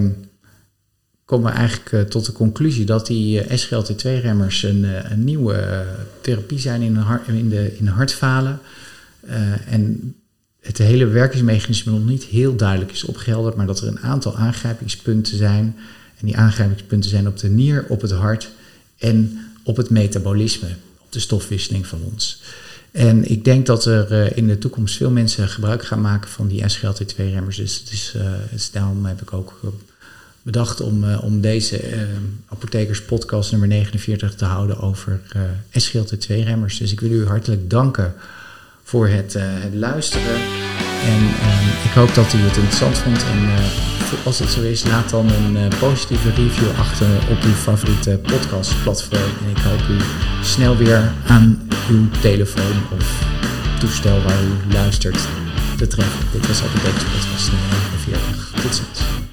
komen 1.26 1.52
we 1.52 1.58
eigenlijk 1.58 2.10
tot 2.10 2.26
de 2.26 2.32
conclusie 2.32 2.86
dat 2.86 3.08
die 3.08 3.44
SGLT2-remmers 3.44 4.64
een, 4.64 5.12
een, 5.12 5.24
nieuwe 5.24 5.86
therapie 6.22 6.60
zijn 6.60 6.82
in, 6.82 6.98
in, 7.28 7.50
de, 7.50 7.78
in 7.78 7.88
hartfalen. 7.88 8.60
En 9.68 10.16
het 10.62 10.78
hele 10.78 11.06
werkingsmechanisme 11.06 11.92
nog 11.92 12.06
niet 12.06 12.24
heel 12.24 12.56
duidelijk 12.56 12.92
is 12.92 13.04
opgehelderd, 13.04 13.56
maar 13.56 13.66
dat 13.66 13.82
er 13.82 13.88
een 13.88 14.00
aantal 14.00 14.38
aangrijpingspunten 14.38 15.38
zijn. 15.38 15.76
En 16.20 16.26
die 16.26 16.38
aangrijpingspunten 16.38 17.10
zijn 17.10 17.28
op 17.28 17.38
de 17.38 17.50
nier, 17.50 17.86
op 17.88 18.02
het 18.02 18.12
hart 18.12 18.52
en 18.98 19.40
op 19.64 19.78
het 19.78 19.90
metabolisme, 19.90 20.68
op 20.98 21.12
de 21.12 21.20
stofwisseling 21.20 21.88
van 21.88 22.00
ons. 22.12 22.42
En 22.92 23.30
ik 23.32 23.44
denk 23.46 23.66
dat 23.66 23.86
er 23.86 24.12
uh, 24.12 24.38
in 24.38 24.48
de 24.48 24.58
toekomst 24.58 24.98
veel 24.98 25.10
mensen 25.10 25.48
gebruik 25.48 25.86
gaan 25.86 26.02
maken 26.02 26.30
van 26.30 26.48
die 26.48 26.64
SGLT2-remmers. 26.64 27.56
Dus, 27.56 27.80
het 27.80 27.92
is, 28.52 28.72
daarom 28.72 29.06
heb 29.06 29.22
ik 29.22 29.34
ook 29.34 29.60
bedacht 30.42 30.82
om, 30.82 31.14
om 31.14 31.42
deze 31.42 32.08
Apothekers 32.48 33.04
podcast 33.04 33.52
nummer 33.52 33.68
49 33.70 34.36
te 34.36 34.46
houden 34.46 34.78
over 34.78 35.20
SGLT2-remmers. 35.80 36.78
Dus 36.78 36.92
ik 36.92 37.00
wil 37.00 37.12
u 37.12 37.26
hartelijk 37.26 37.70
danken 37.70 38.14
voor 38.91 39.08
het, 39.08 39.34
het 39.38 39.73
luisteren. 39.73 40.36
En 41.12 41.21
ehm, 41.41 41.67
ik 41.84 41.91
hoop 41.95 42.15
dat 42.15 42.34
u 42.34 42.38
het 42.38 42.58
interessant 42.58 42.97
vond. 42.97 43.23
En 43.23 43.49
als 44.23 44.39
het 44.39 44.49
zo 44.49 44.62
is, 44.62 44.88
laat 44.88 45.10
dan 45.10 45.30
een 45.30 45.56
uh, 45.56 45.80
positieve 45.80 46.30
review 46.30 46.80
achter 46.80 47.08
op 47.30 47.43
uw 47.43 47.54
favoriete 47.54 48.19
podcastplatform. 48.23 49.32
En 49.43 49.49
ik 49.49 49.58
hoop 49.58 49.88
u 49.89 49.97
snel 50.43 50.77
weer 50.77 51.12
aan 51.27 51.69
uw 51.89 52.10
telefoon 52.21 52.97
of 52.97 53.23
toestel 53.80 54.21
waar 54.21 54.43
u 54.43 54.73
luistert 54.73 55.27
te 55.77 55.88
treffen. 55.88 56.25
Dit 56.32 56.47
was 56.47 56.62
altijd 56.62 56.84
deze 56.84 57.06
podcast 57.06 57.51
nummer 57.51 57.67
49. 58.06 58.51
Tot 58.62 58.75
ziens. 58.75 59.31